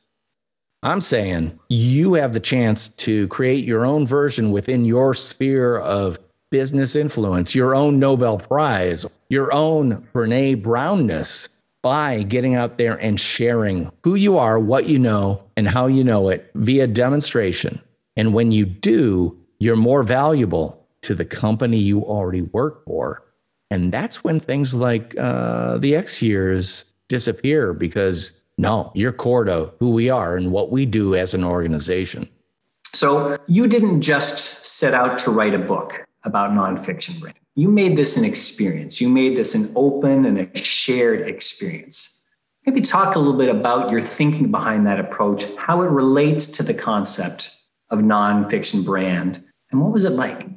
I'm 0.83 1.01
saying 1.01 1.59
you 1.69 2.15
have 2.15 2.33
the 2.33 2.41
chance 2.41 2.89
to 2.89 3.29
create 3.29 3.65
your 3.65 3.87
own 3.87 4.07
version 4.07 4.51
within 4.51 4.85
your 4.85 5.15
sphere 5.15 5.79
of 5.79 6.19
business 6.53 6.95
influence, 6.95 7.55
your 7.55 7.75
own 7.75 7.99
Nobel 7.99 8.39
Prize, 8.39 9.07
your 9.31 9.53
own 9.53 10.07
Brene 10.15 10.63
Brownness 10.63 11.49
by 11.83 12.23
getting 12.23 12.55
out 12.55 12.79
there 12.79 12.97
and 12.99 13.19
sharing 13.19 13.91
who 14.05 14.15
you 14.15 14.39
are, 14.39 14.61
what 14.61 14.87
you 14.87 14.99
know, 14.99 15.43
and 15.57 15.67
how 15.67 15.87
you 15.89 16.05
know 16.05 16.29
it 16.29 16.49
via 16.55 16.87
demonstration. 16.87 17.81
And 18.17 18.35
when 18.35 18.53
you 18.53 18.67
do, 18.67 19.37
you're 19.59 19.77
more 19.77 20.05
valuable 20.05 20.87
to 21.01 21.15
the 21.15 21.25
company 21.25 21.79
you 21.79 22.03
already 22.03 22.43
work 22.43 22.85
for. 22.85 23.25
And 23.71 23.91
that's 23.91 24.23
when 24.23 24.39
things 24.39 24.75
like 24.75 25.17
uh, 25.19 25.79
the 25.79 25.97
X 25.97 26.21
years 26.21 26.85
disappear 27.09 27.73
because 27.73 28.43
no, 28.59 28.93
you're 28.95 29.13
core 29.13 29.45
to 29.45 29.73
who 29.81 29.91
we 29.91 30.11
are 30.11 30.37
and 30.37 30.53
what 30.53 30.71
we 30.71 30.85
do 30.85 31.15
as 31.15 31.33
an 31.33 31.43
organization. 31.43 32.29
So 32.93 33.39
you 33.49 33.67
didn't 33.67 34.03
just 34.03 34.65
set 34.65 34.93
out 34.93 35.19
to 35.21 35.31
write 35.31 35.55
a 35.55 35.59
book 35.59 36.07
about 36.25 36.51
nonfiction 36.53 37.21
brand. 37.21 37.37
You 37.55 37.69
made 37.69 37.97
this 37.97 38.17
an 38.17 38.25
experience. 38.25 39.01
You 39.01 39.09
made 39.09 39.37
this 39.37 39.55
an 39.55 39.71
open 39.77 40.25
and 40.25 40.39
a 40.39 40.57
shared 40.57 41.29
experience. 41.29 42.25
Maybe 42.65 42.81
talk 42.81 43.17
a 43.17 43.19
little 43.19 43.37
bit 43.37 43.49
about 43.49 43.91
your 43.91 44.01
thinking 44.01 44.51
behind 44.51 44.87
that 44.87 45.01
approach, 45.01 45.47
how 45.57 45.83
it 45.83 45.89
relates 45.89 46.47
to 46.49 46.63
the 46.63 46.75
concept 46.75 47.55
of 47.91 47.99
nonfiction 47.99 48.85
brand, 48.85 49.45
and 49.71 49.81
what 49.81 49.93
was 49.93 50.05
it 50.05 50.11
like? 50.11 50.49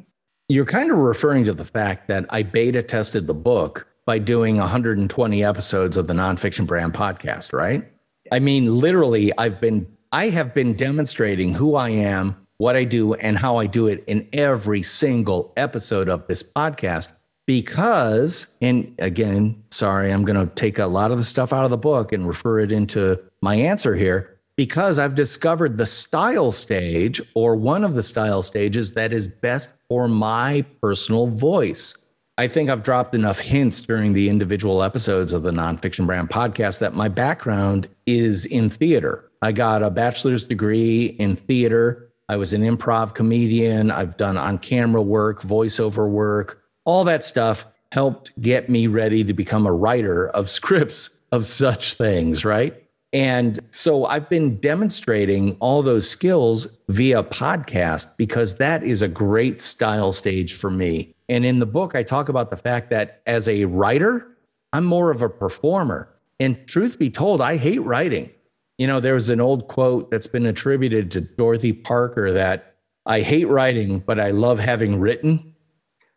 You're 0.47 0.65
kind 0.65 0.91
of 0.91 0.97
referring 0.97 1.45
to 1.45 1.54
the 1.54 1.65
fact 1.65 2.08
that 2.08 2.25
I 2.30 2.43
beta 2.43 2.84
tested 2.84 3.25
the 3.25 3.34
book 3.34 3.88
by 4.06 4.19
doing 4.19 4.58
120 4.58 5.43
episodes 5.43 5.97
of 5.97 6.06
the 6.06 6.13
Nonfiction 6.13 6.67
Brand 6.67 6.93
podcast, 6.93 7.51
right? 7.51 7.84
I 8.32 8.39
mean, 8.39 8.78
literally, 8.78 9.32
I've 9.38 9.60
been, 9.60 9.88
I 10.12 10.30
have 10.30 10.54
been 10.54 10.73
demonstrating 10.73 11.54
who 11.54 11.75
I 11.75 11.89
am, 11.89 12.44
what 12.57 12.75
I 12.75 12.83
do, 12.83 13.13
and 13.15 13.37
how 13.37 13.57
I 13.57 13.67
do 13.67 13.87
it 13.87 14.03
in 14.07 14.27
every 14.33 14.81
single 14.81 15.53
episode 15.57 16.09
of 16.09 16.27
this 16.27 16.43
podcast. 16.43 17.11
Because, 17.47 18.55
and 18.61 18.93
again, 18.99 19.61
sorry, 19.69 20.11
I'm 20.11 20.25
going 20.25 20.47
to 20.47 20.53
take 20.55 20.79
a 20.79 20.87
lot 20.87 21.11
of 21.11 21.17
the 21.17 21.23
stuff 21.23 21.53
out 21.53 21.63
of 21.63 21.69
the 21.69 21.77
book 21.77 22.11
and 22.11 22.27
refer 22.27 22.59
it 22.59 22.71
into 22.71 23.21
my 23.41 23.55
answer 23.55 23.95
here. 23.95 24.39
Because 24.57 24.97
I've 24.97 25.15
discovered 25.15 25.77
the 25.77 25.85
style 25.85 26.51
stage 26.51 27.21
or 27.35 27.55
one 27.55 27.83
of 27.83 27.93
the 27.93 28.01
style 28.01 28.41
stages 28.41 28.93
that 28.93 29.11
is 29.11 29.27
best 29.27 29.69
for 29.89 30.07
my 30.07 30.65
personal 30.81 31.27
voice. 31.27 32.05
I 32.37 32.47
think 32.47 32.69
I've 32.69 32.83
dropped 32.83 33.15
enough 33.15 33.39
hints 33.39 33.81
during 33.81 34.13
the 34.13 34.27
individual 34.27 34.83
episodes 34.83 35.31
of 35.31 35.43
the 35.43 35.51
Nonfiction 35.51 36.05
Brand 36.05 36.29
podcast 36.29 36.79
that 36.79 36.93
my 36.93 37.07
background 37.07 37.87
is 38.05 38.45
in 38.45 38.69
theater. 38.69 39.29
I 39.41 39.51
got 39.51 39.83
a 39.83 39.89
bachelor's 39.89 40.45
degree 40.45 41.15
in 41.19 41.35
theater. 41.35 42.04
I 42.29 42.38
was 42.38 42.53
an 42.53 42.61
improv 42.61 43.13
comedian. 43.13 43.91
I've 43.91 44.17
done 44.17 44.38
on 44.38 44.57
camera 44.57 45.01
work, 45.01 45.41
voiceover 45.41 46.09
work, 46.09 46.63
all 46.85 47.03
that 47.03 47.23
stuff 47.23 47.65
helped 47.91 48.39
get 48.41 48.69
me 48.69 48.88
ready 48.88 49.23
to 49.23 49.33
become 49.33 49.65
a 49.65 49.71
writer 49.71 50.29
of 50.29 50.49
scripts 50.59 51.21
of 51.31 51.45
such 51.45 51.93
things, 51.93 52.45
right? 52.45 52.81
And 53.13 53.59
so 53.71 54.05
I've 54.05 54.29
been 54.29 54.57
demonstrating 54.57 55.55
all 55.61 55.81
those 55.81 56.09
skills 56.09 56.67
via 56.89 57.23
podcast 57.23 58.17
because 58.17 58.55
that 58.57 58.83
is 58.83 59.01
a 59.01 59.07
great 59.07 59.61
style 59.61 60.11
stage 60.11 60.53
for 60.53 60.69
me. 60.69 61.15
And 61.29 61.45
in 61.45 61.59
the 61.59 61.65
book, 61.65 61.95
I 61.95 62.03
talk 62.03 62.27
about 62.27 62.49
the 62.49 62.57
fact 62.57 62.89
that 62.89 63.21
as 63.25 63.47
a 63.47 63.65
writer, 63.65 64.35
I'm 64.73 64.83
more 64.83 65.11
of 65.11 65.21
a 65.21 65.29
performer. 65.29 66.09
And 66.41 66.67
truth 66.67 66.99
be 66.99 67.09
told, 67.09 67.39
I 67.39 67.55
hate 67.55 67.81
writing. 67.83 68.29
You 68.77 68.88
know, 68.88 68.99
there's 68.99 69.29
an 69.29 69.39
old 69.39 69.67
quote 69.67 70.11
that's 70.11 70.27
been 70.27 70.45
attributed 70.45 71.11
to 71.11 71.21
Dorothy 71.21 71.71
Parker 71.71 72.31
that 72.33 72.75
I 73.05 73.21
hate 73.21 73.47
writing, 73.47 73.99
but 73.99 74.19
I 74.19 74.31
love 74.31 74.59
having 74.59 74.99
written. 74.99 75.55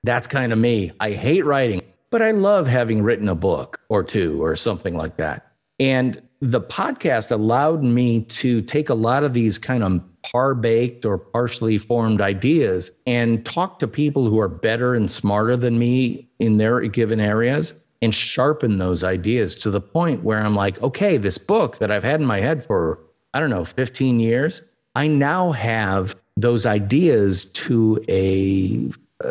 That's 0.02 0.26
kind 0.26 0.52
of 0.52 0.58
me. 0.58 0.92
I 1.00 1.12
hate 1.12 1.44
writing, 1.44 1.82
but 2.10 2.22
I 2.22 2.32
love 2.32 2.66
having 2.66 3.02
written 3.02 3.28
a 3.28 3.34
book 3.34 3.80
or 3.88 4.02
two 4.02 4.42
or 4.42 4.56
something 4.56 4.96
like 4.96 5.16
that. 5.18 5.52
And 5.78 6.20
the 6.40 6.60
podcast 6.60 7.30
allowed 7.30 7.82
me 7.82 8.22
to 8.24 8.62
take 8.62 8.88
a 8.88 8.94
lot 8.94 9.22
of 9.22 9.34
these 9.34 9.58
kind 9.58 9.82
of 9.82 10.00
par 10.22 10.54
baked 10.54 11.04
or 11.04 11.18
partially 11.18 11.78
formed 11.78 12.20
ideas 12.20 12.90
and 13.06 13.44
talk 13.44 13.78
to 13.78 13.88
people 13.88 14.28
who 14.28 14.40
are 14.40 14.48
better 14.48 14.94
and 14.94 15.10
smarter 15.10 15.56
than 15.56 15.78
me 15.78 16.28
in 16.38 16.58
their 16.58 16.80
given 16.80 17.20
areas 17.20 17.74
and 18.00 18.14
sharpen 18.14 18.78
those 18.78 19.02
ideas 19.02 19.54
to 19.56 19.70
the 19.70 19.80
point 19.80 20.22
where 20.22 20.38
I'm 20.38 20.54
like, 20.54 20.80
okay, 20.82 21.16
this 21.16 21.38
book 21.38 21.78
that 21.78 21.90
I've 21.90 22.04
had 22.04 22.20
in 22.20 22.26
my 22.26 22.40
head 22.40 22.62
for, 22.64 23.00
I 23.34 23.40
don't 23.40 23.50
know, 23.50 23.64
15 23.64 24.20
years, 24.20 24.62
I 24.94 25.06
now 25.08 25.52
have 25.52 26.16
those 26.36 26.66
ideas 26.66 27.46
to 27.46 28.04
a, 28.08 28.90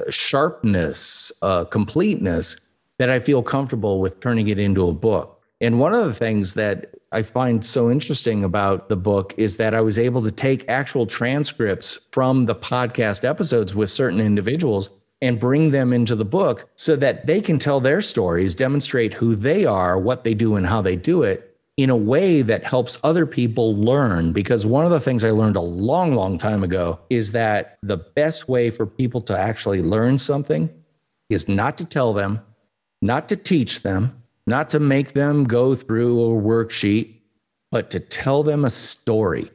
sharpness, 0.09 1.31
completeness 1.69 2.57
that 2.99 3.09
I 3.09 3.19
feel 3.19 3.41
comfortable 3.41 4.01
with 4.01 4.19
turning 4.19 4.49
it 4.49 4.59
into 4.59 4.85
a 4.89 4.91
book. 4.91 5.41
And 5.61 5.79
one 5.79 5.93
of 5.93 6.05
the 6.05 6.13
things 6.13 6.55
that 6.55 6.93
I 7.13 7.21
find 7.21 7.65
so 7.65 7.89
interesting 7.89 8.43
about 8.43 8.89
the 8.89 8.97
book 8.97 9.33
is 9.37 9.55
that 9.55 9.73
I 9.73 9.79
was 9.79 9.97
able 9.97 10.21
to 10.23 10.31
take 10.31 10.67
actual 10.67 11.05
transcripts 11.05 12.05
from 12.11 12.47
the 12.47 12.53
podcast 12.53 13.23
episodes 13.23 13.73
with 13.73 13.89
certain 13.89 14.19
individuals 14.19 14.89
and 15.21 15.39
bring 15.39 15.71
them 15.71 15.93
into 15.93 16.15
the 16.15 16.25
book 16.25 16.69
so 16.75 16.95
that 16.95 17.25
they 17.25 17.41
can 17.41 17.57
tell 17.57 17.79
their 17.79 18.01
stories, 18.01 18.53
demonstrate 18.53 19.13
who 19.13 19.35
they 19.35 19.65
are, 19.65 19.97
what 19.97 20.23
they 20.23 20.33
do, 20.33 20.55
and 20.55 20.67
how 20.67 20.81
they 20.81 20.95
do 20.95 21.23
it 21.23 21.57
in 21.77 21.89
a 21.89 21.95
way 21.95 22.41
that 22.41 22.63
helps 22.63 22.99
other 23.03 23.25
people 23.25 23.75
learn. 23.75 24.33
Because 24.33 24.65
one 24.65 24.85
of 24.85 24.91
the 24.91 24.99
things 24.99 25.23
I 25.23 25.31
learned 25.31 25.55
a 25.55 25.61
long, 25.61 26.13
long 26.13 26.37
time 26.37 26.63
ago 26.63 26.99
is 27.09 27.31
that 27.31 27.77
the 27.83 27.97
best 27.97 28.49
way 28.49 28.69
for 28.69 28.85
people 28.85 29.21
to 29.21 29.37
actually 29.37 29.81
learn 29.81 30.17
something 30.17 30.69
is 31.29 31.47
not 31.47 31.77
to 31.77 31.85
tell 31.85 32.13
them, 32.13 32.41
not 33.01 33.29
to 33.29 33.35
teach 33.35 33.83
them, 33.83 34.23
not 34.47 34.69
to 34.69 34.79
make 34.79 35.13
them 35.13 35.43
go 35.43 35.75
through 35.75 36.23
a 36.23 36.41
worksheet, 36.41 37.13
but 37.71 37.89
to 37.91 37.99
tell 37.99 38.43
them 38.43 38.65
a 38.65 38.69
story. 38.69 39.51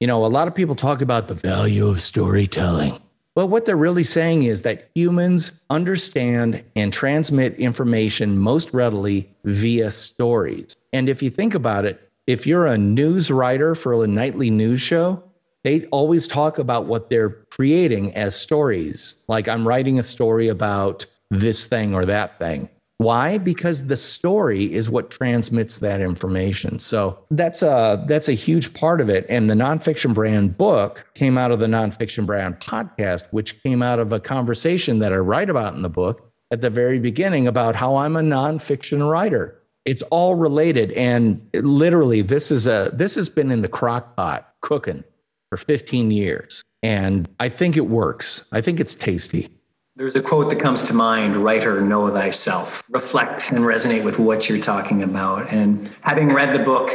You 0.00 0.06
know, 0.06 0.24
a 0.24 0.28
lot 0.28 0.48
of 0.48 0.54
people 0.54 0.76
talk 0.76 1.02
about 1.02 1.28
the 1.28 1.34
value 1.34 1.88
of 1.88 2.00
storytelling. 2.00 2.98
But 3.38 3.50
what 3.50 3.66
they're 3.66 3.76
really 3.76 4.02
saying 4.02 4.42
is 4.42 4.62
that 4.62 4.90
humans 4.96 5.62
understand 5.70 6.64
and 6.74 6.92
transmit 6.92 7.54
information 7.54 8.36
most 8.36 8.74
readily 8.74 9.30
via 9.44 9.92
stories. 9.92 10.74
And 10.92 11.08
if 11.08 11.22
you 11.22 11.30
think 11.30 11.54
about 11.54 11.84
it, 11.84 12.10
if 12.26 12.48
you're 12.48 12.66
a 12.66 12.76
news 12.76 13.30
writer 13.30 13.76
for 13.76 14.02
a 14.02 14.08
nightly 14.08 14.50
news 14.50 14.80
show, 14.80 15.22
they 15.62 15.84
always 15.92 16.26
talk 16.26 16.58
about 16.58 16.86
what 16.86 17.10
they're 17.10 17.30
creating 17.52 18.12
as 18.16 18.34
stories. 18.34 19.22
Like 19.28 19.48
I'm 19.48 19.68
writing 19.68 20.00
a 20.00 20.02
story 20.02 20.48
about 20.48 21.06
this 21.30 21.66
thing 21.66 21.94
or 21.94 22.06
that 22.06 22.40
thing. 22.40 22.68
Why? 22.98 23.38
Because 23.38 23.86
the 23.86 23.96
story 23.96 24.72
is 24.72 24.90
what 24.90 25.10
transmits 25.10 25.78
that 25.78 26.00
information. 26.00 26.78
So 26.78 27.18
that's 27.30 27.62
a 27.62 28.04
that's 28.06 28.28
a 28.28 28.32
huge 28.32 28.74
part 28.74 29.00
of 29.00 29.08
it. 29.08 29.24
And 29.28 29.48
the 29.48 29.54
nonfiction 29.54 30.14
brand 30.14 30.58
book 30.58 31.06
came 31.14 31.38
out 31.38 31.52
of 31.52 31.60
the 31.60 31.66
nonfiction 31.66 32.26
brand 32.26 32.58
podcast, 32.60 33.26
which 33.30 33.62
came 33.62 33.82
out 33.82 34.00
of 34.00 34.12
a 34.12 34.20
conversation 34.20 34.98
that 34.98 35.12
I 35.12 35.16
write 35.16 35.48
about 35.48 35.74
in 35.74 35.82
the 35.82 35.88
book 35.88 36.30
at 36.50 36.60
the 36.60 36.70
very 36.70 36.98
beginning 36.98 37.46
about 37.46 37.76
how 37.76 37.96
I'm 37.96 38.16
a 38.16 38.20
nonfiction 38.20 39.08
writer 39.08 39.58
it's 39.88 40.02
all 40.02 40.34
related 40.34 40.92
and 40.92 41.40
literally 41.54 42.20
this 42.20 42.50
is 42.50 42.66
a 42.66 42.90
this 42.92 43.14
has 43.14 43.30
been 43.30 43.50
in 43.50 43.62
the 43.62 43.68
crock 43.68 44.14
pot 44.16 44.52
cooking 44.60 45.02
for 45.48 45.56
15 45.56 46.10
years 46.10 46.62
and 46.82 47.26
i 47.40 47.48
think 47.48 47.74
it 47.74 47.86
works 47.88 48.46
i 48.52 48.60
think 48.60 48.80
it's 48.80 48.94
tasty 48.94 49.48
there's 49.98 50.14
a 50.14 50.22
quote 50.22 50.48
that 50.48 50.60
comes 50.60 50.84
to 50.84 50.94
mind 50.94 51.34
writer 51.34 51.80
know 51.80 52.08
thyself. 52.08 52.84
Reflect 52.88 53.50
and 53.50 53.64
resonate 53.64 54.04
with 54.04 54.18
what 54.18 54.48
you're 54.48 54.60
talking 54.60 55.02
about. 55.02 55.52
And 55.52 55.92
having 56.02 56.32
read 56.32 56.54
the 56.54 56.60
book 56.60 56.90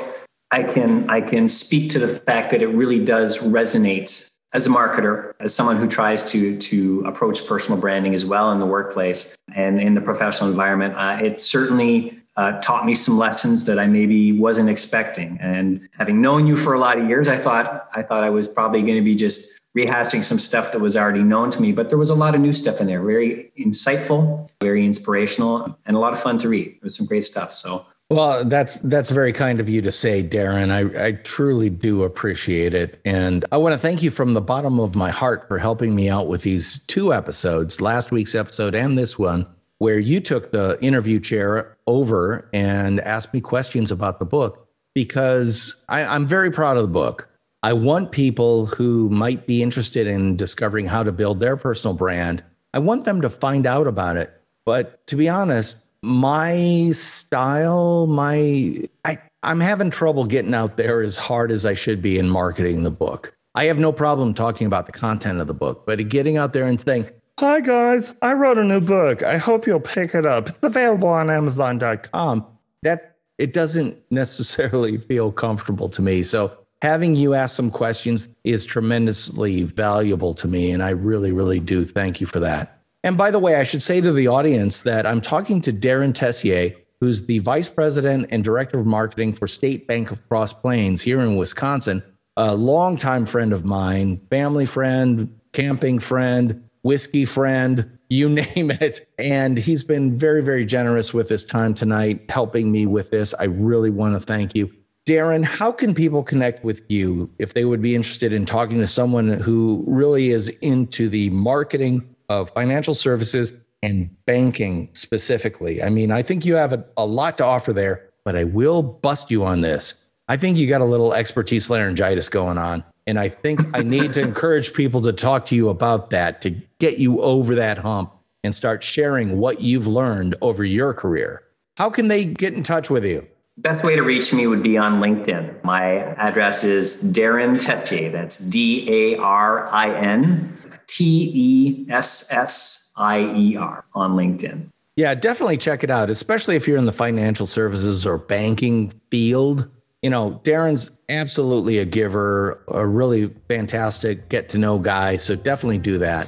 i 0.52 0.62
can 0.62 1.10
i 1.10 1.20
can 1.20 1.50
speak 1.50 1.90
to 1.90 2.00
the 2.00 2.08
fact 2.08 2.52
that 2.52 2.62
it 2.62 2.68
really 2.68 3.04
does 3.04 3.40
resonate 3.40 4.30
as 4.54 4.68
a 4.68 4.70
marketer 4.70 5.34
as 5.40 5.54
someone 5.54 5.78
who 5.78 5.88
tries 5.88 6.24
to 6.32 6.58
to 6.60 7.02
approach 7.06 7.46
personal 7.48 7.80
branding 7.80 8.14
as 8.14 8.24
well 8.24 8.52
in 8.52 8.60
the 8.60 8.66
workplace 8.66 9.36
and 9.56 9.82
in 9.82 9.96
the 9.96 10.02
professional 10.02 10.50
environment. 10.50 10.94
Uh, 10.96 11.18
it 11.22 11.40
certainly 11.40 12.20
uh, 12.36 12.60
taught 12.62 12.86
me 12.86 12.96
some 12.96 13.18
lessons 13.18 13.66
that 13.66 13.78
I 13.78 13.88
maybe 13.88 14.32
wasn't 14.32 14.70
expecting. 14.70 15.38
And 15.40 15.88
having 15.98 16.22
known 16.22 16.48
you 16.48 16.56
for 16.56 16.74
a 16.74 16.80
lot 16.80 16.98
of 16.98 17.08
years, 17.08 17.28
I 17.28 17.38
thought 17.38 17.90
I 17.94 18.02
thought 18.02 18.24
I 18.24 18.30
was 18.30 18.48
probably 18.48 18.82
going 18.82 18.96
to 18.96 19.04
be 19.04 19.16
just 19.16 19.60
rehashing 19.78 20.24
some 20.24 20.40
stuff 20.40 20.72
that 20.72 20.80
was 20.80 20.96
already 20.96 21.24
known 21.24 21.50
to 21.52 21.62
me. 21.62 21.72
But 21.72 21.90
there 21.90 21.98
was 21.98 22.10
a 22.10 22.16
lot 22.16 22.36
of 22.36 22.42
new 22.42 22.54
stuff 22.54 22.80
in 22.80 22.88
there, 22.88 23.02
very 23.04 23.52
insightful, 23.60 24.50
very 24.62 24.86
inspirational, 24.86 25.78
and 25.86 25.96
a 25.96 26.00
lot 26.00 26.14
of 26.14 26.22
fun 26.22 26.38
to 26.40 26.50
read. 26.50 26.68
It 26.68 26.84
was 26.84 26.96
some 26.96 27.06
great 27.06 27.26
stuff. 27.26 27.52
So. 27.52 27.86
Well, 28.10 28.46
that's 28.46 28.76
that's 28.80 29.10
very 29.10 29.34
kind 29.34 29.60
of 29.60 29.68
you 29.68 29.82
to 29.82 29.92
say, 29.92 30.22
Darin. 30.22 30.70
I, 30.70 31.08
I 31.08 31.12
truly 31.14 31.70
do 31.70 32.04
appreciate 32.04 32.74
it. 32.74 33.00
And 33.06 33.46
I 33.52 33.58
want 33.58 33.74
to 33.74 33.80
thank 33.80 34.04
you 34.04 34.12
from 34.12 34.34
the 34.34 34.42
bottom 34.42 34.80
of 34.80 34.96
my 34.96 35.10
heart 35.10 35.48
for 35.48 35.58
helping 35.58 35.96
me 35.96 36.10
out 36.10 36.28
with 36.28 36.44
these 36.44 36.80
two 36.86 37.14
episodes, 37.14 37.82
last 37.82 38.12
week's 38.12 38.36
episode 38.36 38.76
and 38.76 38.98
this 38.98 39.18
one 39.18 39.48
where 39.80 40.00
you 40.00 40.22
took 40.22 40.52
the 40.52 40.78
interview 40.82 41.20
chair 41.20 41.78
over 41.88 42.50
and 42.54 43.02
asked 43.02 43.34
me 43.34 43.42
questions 43.42 43.92
about 43.92 44.18
the 44.18 44.26
book 44.26 44.66
because 44.96 45.84
I, 45.90 46.06
I'm 46.06 46.26
very 46.26 46.52
proud 46.52 46.78
of 46.78 46.84
the 46.84 46.90
book. 46.90 47.28
I 47.64 47.72
want 47.72 48.12
people 48.12 48.66
who 48.66 49.10
might 49.10 49.48
be 49.48 49.64
interested 49.64 50.06
in 50.06 50.36
discovering 50.36 50.86
how 50.86 51.02
to 51.02 51.14
build 51.14 51.40
their 51.40 51.56
personal 51.56 51.96
brand. 51.96 52.44
I 52.74 52.80
want 52.80 53.06
them 53.06 53.22
to 53.22 53.30
find 53.30 53.66
out 53.66 53.88
about 53.88 54.18
it. 54.18 54.34
But 54.66 55.08
to 55.08 55.16
be 55.16 55.30
honest, 55.30 55.92
my 56.02 56.92
style, 56.92 58.06
my 58.08 58.86
I, 59.06 59.18
I'm 59.44 59.62
having 59.62 59.90
trouble 59.90 60.26
getting 60.26 60.54
out 60.54 60.76
there 60.76 61.02
as 61.02 61.16
hard 61.16 61.52
as 61.52 61.66
I 61.66 61.74
should 61.74 62.02
be 62.02 62.18
in 62.18 62.30
marketing 62.30 62.84
the 62.84 62.92
book. 62.92 63.34
I 63.56 63.66
have 63.66 63.80
no 63.80 63.94
problem 63.94 64.34
talking 64.34 64.68
about 64.68 64.86
the 64.86 64.92
content 64.92 65.40
of 65.40 65.48
the 65.48 65.54
book, 65.54 65.86
but 65.86 66.10
getting 66.10 66.36
out 66.36 66.52
there 66.52 66.66
and 66.66 66.80
saying, 66.82 67.10
Hi, 67.40 67.62
guys. 67.62 68.14
I 68.22 68.34
wrote 68.34 68.58
a 68.58 68.64
new 68.64 68.82
book. 68.82 69.24
I 69.24 69.38
hope 69.38 69.66
you'll 69.66 69.80
pick 69.80 70.14
it 70.14 70.26
up. 70.26 70.50
It's 70.50 70.60
available 70.62 71.08
on 71.08 71.30
Amazon.com. 71.30 72.46
That 72.82 73.16
it 73.38 73.54
doesn't 73.54 73.98
necessarily 74.12 74.98
feel 74.98 75.32
comfortable 75.32 75.88
to 75.90 76.02
me. 76.02 76.24
So 76.24 76.58
having 76.84 77.16
you 77.16 77.34
ask 77.34 77.56
some 77.56 77.72
questions 77.72 78.28
is 78.44 78.66
tremendously 78.66 79.64
valuable 79.64 80.34
to 80.34 80.50
me. 80.50 80.70
And 80.70 80.84
I 80.84 80.90
really, 80.90 81.32
really 81.32 81.62
do 81.62 81.86
thank 81.86 82.20
you 82.20 82.28
for 82.28 82.42
that. 82.42 82.78
And 83.06 83.18
by 83.18 83.32
the 83.32 83.40
way, 83.40 83.56
I 83.56 83.64
should 83.64 83.82
say 83.82 84.02
to 84.02 84.12
the 84.12 84.28
audience 84.28 84.82
that 84.82 85.06
I'm 85.06 85.22
talking 85.22 85.62
to 85.62 85.72
Darin 85.72 86.12
Tessier, 86.12 86.74
who's 87.00 87.26
the 87.26 87.40
vice 87.40 87.70
president 87.70 88.28
and 88.32 88.44
director 88.44 88.80
of 88.80 88.86
marketing 88.86 89.32
for 89.32 89.48
State 89.48 89.88
Bank 89.88 90.12
of 90.12 90.28
Cross 90.28 90.56
Plains 90.56 91.02
here 91.02 91.22
in 91.22 91.38
Wisconsin, 91.38 92.04
a 92.36 92.54
longtime 92.54 93.28
friend 93.28 93.54
of 93.54 93.64
mine, 93.64 94.20
family 94.30 94.66
friend, 94.66 95.34
camping 95.54 96.00
friend, 96.00 96.68
whiskey 96.82 97.24
friend, 97.24 97.98
you 98.10 98.28
name 98.28 98.72
it. 98.72 99.10
And 99.18 99.58
he's 99.58 99.86
been 99.86 100.18
very, 100.18 100.44
very 100.44 100.66
generous 100.66 101.14
with 101.14 101.30
his 101.30 101.46
time 101.46 101.76
tonight, 101.76 102.30
helping 102.30 102.74
me 102.74 102.88
with 102.88 103.10
this. 103.10 103.34
I 103.40 103.46
really 103.46 103.90
want 103.90 104.16
to 104.16 104.20
thank 104.20 104.54
you. 104.54 104.70
Darin, 105.06 105.44
how 105.44 105.72
can 105.72 105.94
people 105.94 106.24
connect 106.24 106.64
with 106.64 106.82
you 106.90 107.30
if 107.38 107.54
they 107.54 107.66
would 107.66 107.82
be 107.82 107.94
interested 107.94 108.34
in 108.34 108.46
talking 108.46 108.78
to 108.80 108.88
someone 108.88 109.28
who 109.30 109.84
really 109.86 110.30
is 110.30 110.48
into 110.62 111.10
the 111.10 111.30
marketing 111.32 112.08
of 112.30 112.50
financial 112.52 112.94
services 112.94 113.54
and 113.82 114.10
banking 114.26 114.88
specifically? 114.94 115.84
I 115.84 115.90
mean, 115.90 116.12
I 116.12 116.22
think 116.22 116.46
you 116.46 116.56
have 116.56 116.72
a, 116.72 116.86
a 116.96 117.06
lot 117.06 117.38
to 117.40 117.46
offer 117.46 117.74
there, 117.74 118.10
but 118.24 118.38
I 118.38 118.46
will 118.46 118.82
bust 118.82 119.30
you 119.30 119.44
on 119.44 119.60
this. 119.60 120.10
I 120.30 120.38
think 120.38 120.58
you 120.58 120.68
got 120.68 120.80
a 120.80 120.86
little 120.86 121.14
expertise 121.14 121.70
laryngitis 121.70 122.30
going 122.30 122.58
on. 122.58 122.82
And 123.06 123.20
I 123.20 123.28
think 123.28 123.60
I 123.74 123.84
need 123.84 124.14
to 124.14 124.22
encourage 124.24 124.74
people 124.74 125.02
to 125.02 125.12
talk 125.12 125.44
to 125.48 125.56
you 125.56 125.68
about 125.68 126.12
that 126.12 126.40
to 126.42 126.52
get 126.80 126.98
you 126.98 127.20
over 127.22 127.56
that 127.56 127.78
hump 127.78 128.14
and 128.46 128.56
start 128.56 128.82
sharing 128.82 129.38
what 129.38 129.62
you've 129.62 129.88
learned 129.88 130.36
over 130.42 130.64
your 130.64 130.94
career. 130.94 131.44
How 131.76 131.90
can 131.90 132.08
they 132.08 132.24
get 132.24 132.54
in 132.54 132.64
touch 132.64 132.90
with 132.90 133.04
you? 133.04 133.28
Best 133.58 133.84
way 133.84 133.96
to 133.96 134.02
reach 134.02 134.34
me 134.34 134.48
would 134.48 134.64
be 134.64 134.78
on 134.78 135.00
LinkedIn. 135.00 135.64
My 135.64 135.98
address 136.16 136.64
is 136.64 137.02
Darin 137.02 137.58
Tessier. 137.60 138.12
That's 138.12 138.40
D 138.40 139.14
A 139.14 139.18
R 139.20 139.68
I 139.68 139.94
N 139.96 140.58
T 140.88 141.32
E 141.34 141.86
S 141.92 142.32
S 142.32 142.92
I 142.98 143.20
E 143.36 143.56
R 143.56 143.86
on 143.94 144.16
LinkedIn. 144.16 144.70
Yeah, 144.96 145.16
definitely 145.16 145.58
check 145.58 145.84
it 145.84 145.90
out, 145.90 146.10
especially 146.10 146.56
if 146.56 146.68
you're 146.68 146.78
in 146.78 146.86
the 146.86 146.94
financial 146.94 147.46
services 147.46 148.06
or 148.06 148.18
banking 148.18 148.92
field 149.10 149.70
you 150.04 150.10
know, 150.10 150.42
Darin's 150.44 150.92
absolutely 151.08 151.78
a 151.78 151.86
giver, 151.86 152.62
a 152.68 152.86
really 152.86 153.34
fantastic 153.48 154.28
get 154.28 154.50
to 154.50 154.58
know 154.58 154.78
guy. 154.78 155.16
So 155.16 155.34
definitely 155.34 155.78
do 155.78 155.98
that. 155.98 156.28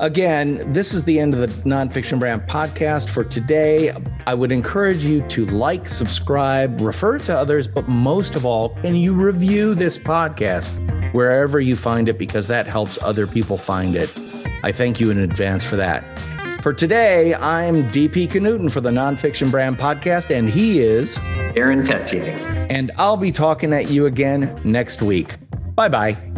Again, 0.00 0.62
this 0.70 0.92
is 0.92 1.04
the 1.04 1.18
end 1.18 1.32
of 1.32 1.40
the 1.40 1.46
Nonfiction 1.68 2.20
Brand 2.20 2.42
podcast 2.42 3.08
for 3.08 3.24
today. 3.24 3.94
I 4.26 4.34
would 4.34 4.52
encourage 4.52 5.04
you 5.04 5.22
to 5.28 5.46
like, 5.46 5.88
subscribe, 5.88 6.80
refer 6.82 7.18
to 7.20 7.34
others, 7.34 7.66
but 7.66 7.88
most 7.88 8.34
of 8.34 8.44
all, 8.44 8.70
can 8.82 8.94
you 8.94 9.14
review 9.14 9.74
this 9.74 9.96
podcast 9.96 10.68
wherever 11.14 11.60
you 11.60 11.76
find 11.76 12.10
it 12.10 12.18
because 12.18 12.46
that 12.48 12.66
helps 12.66 12.98
other 13.00 13.26
people 13.26 13.56
find 13.56 13.96
it. 13.96 14.10
I 14.62 14.70
thank 14.70 15.00
you 15.00 15.10
in 15.10 15.18
advance 15.18 15.64
for 15.64 15.76
that. 15.76 16.04
For 16.62 16.74
today, 16.74 17.34
I'm 17.34 17.88
DP 17.88 18.28
Knudten 18.28 18.70
for 18.70 18.82
the 18.82 18.90
Nonfiction 18.90 19.50
Brand 19.50 19.78
Podcast, 19.78 20.36
and 20.36 20.48
he 20.48 20.80
is 20.80 21.14
Darin 21.54 21.80
Tessier. 21.80 22.36
And 22.68 22.90
I'll 22.98 23.16
be 23.16 23.30
talking 23.32 23.72
at 23.72 23.88
you 23.88 24.06
again 24.06 24.58
next 24.64 25.00
week. 25.00 25.36
Bye 25.74 25.88
bye. 25.88 26.35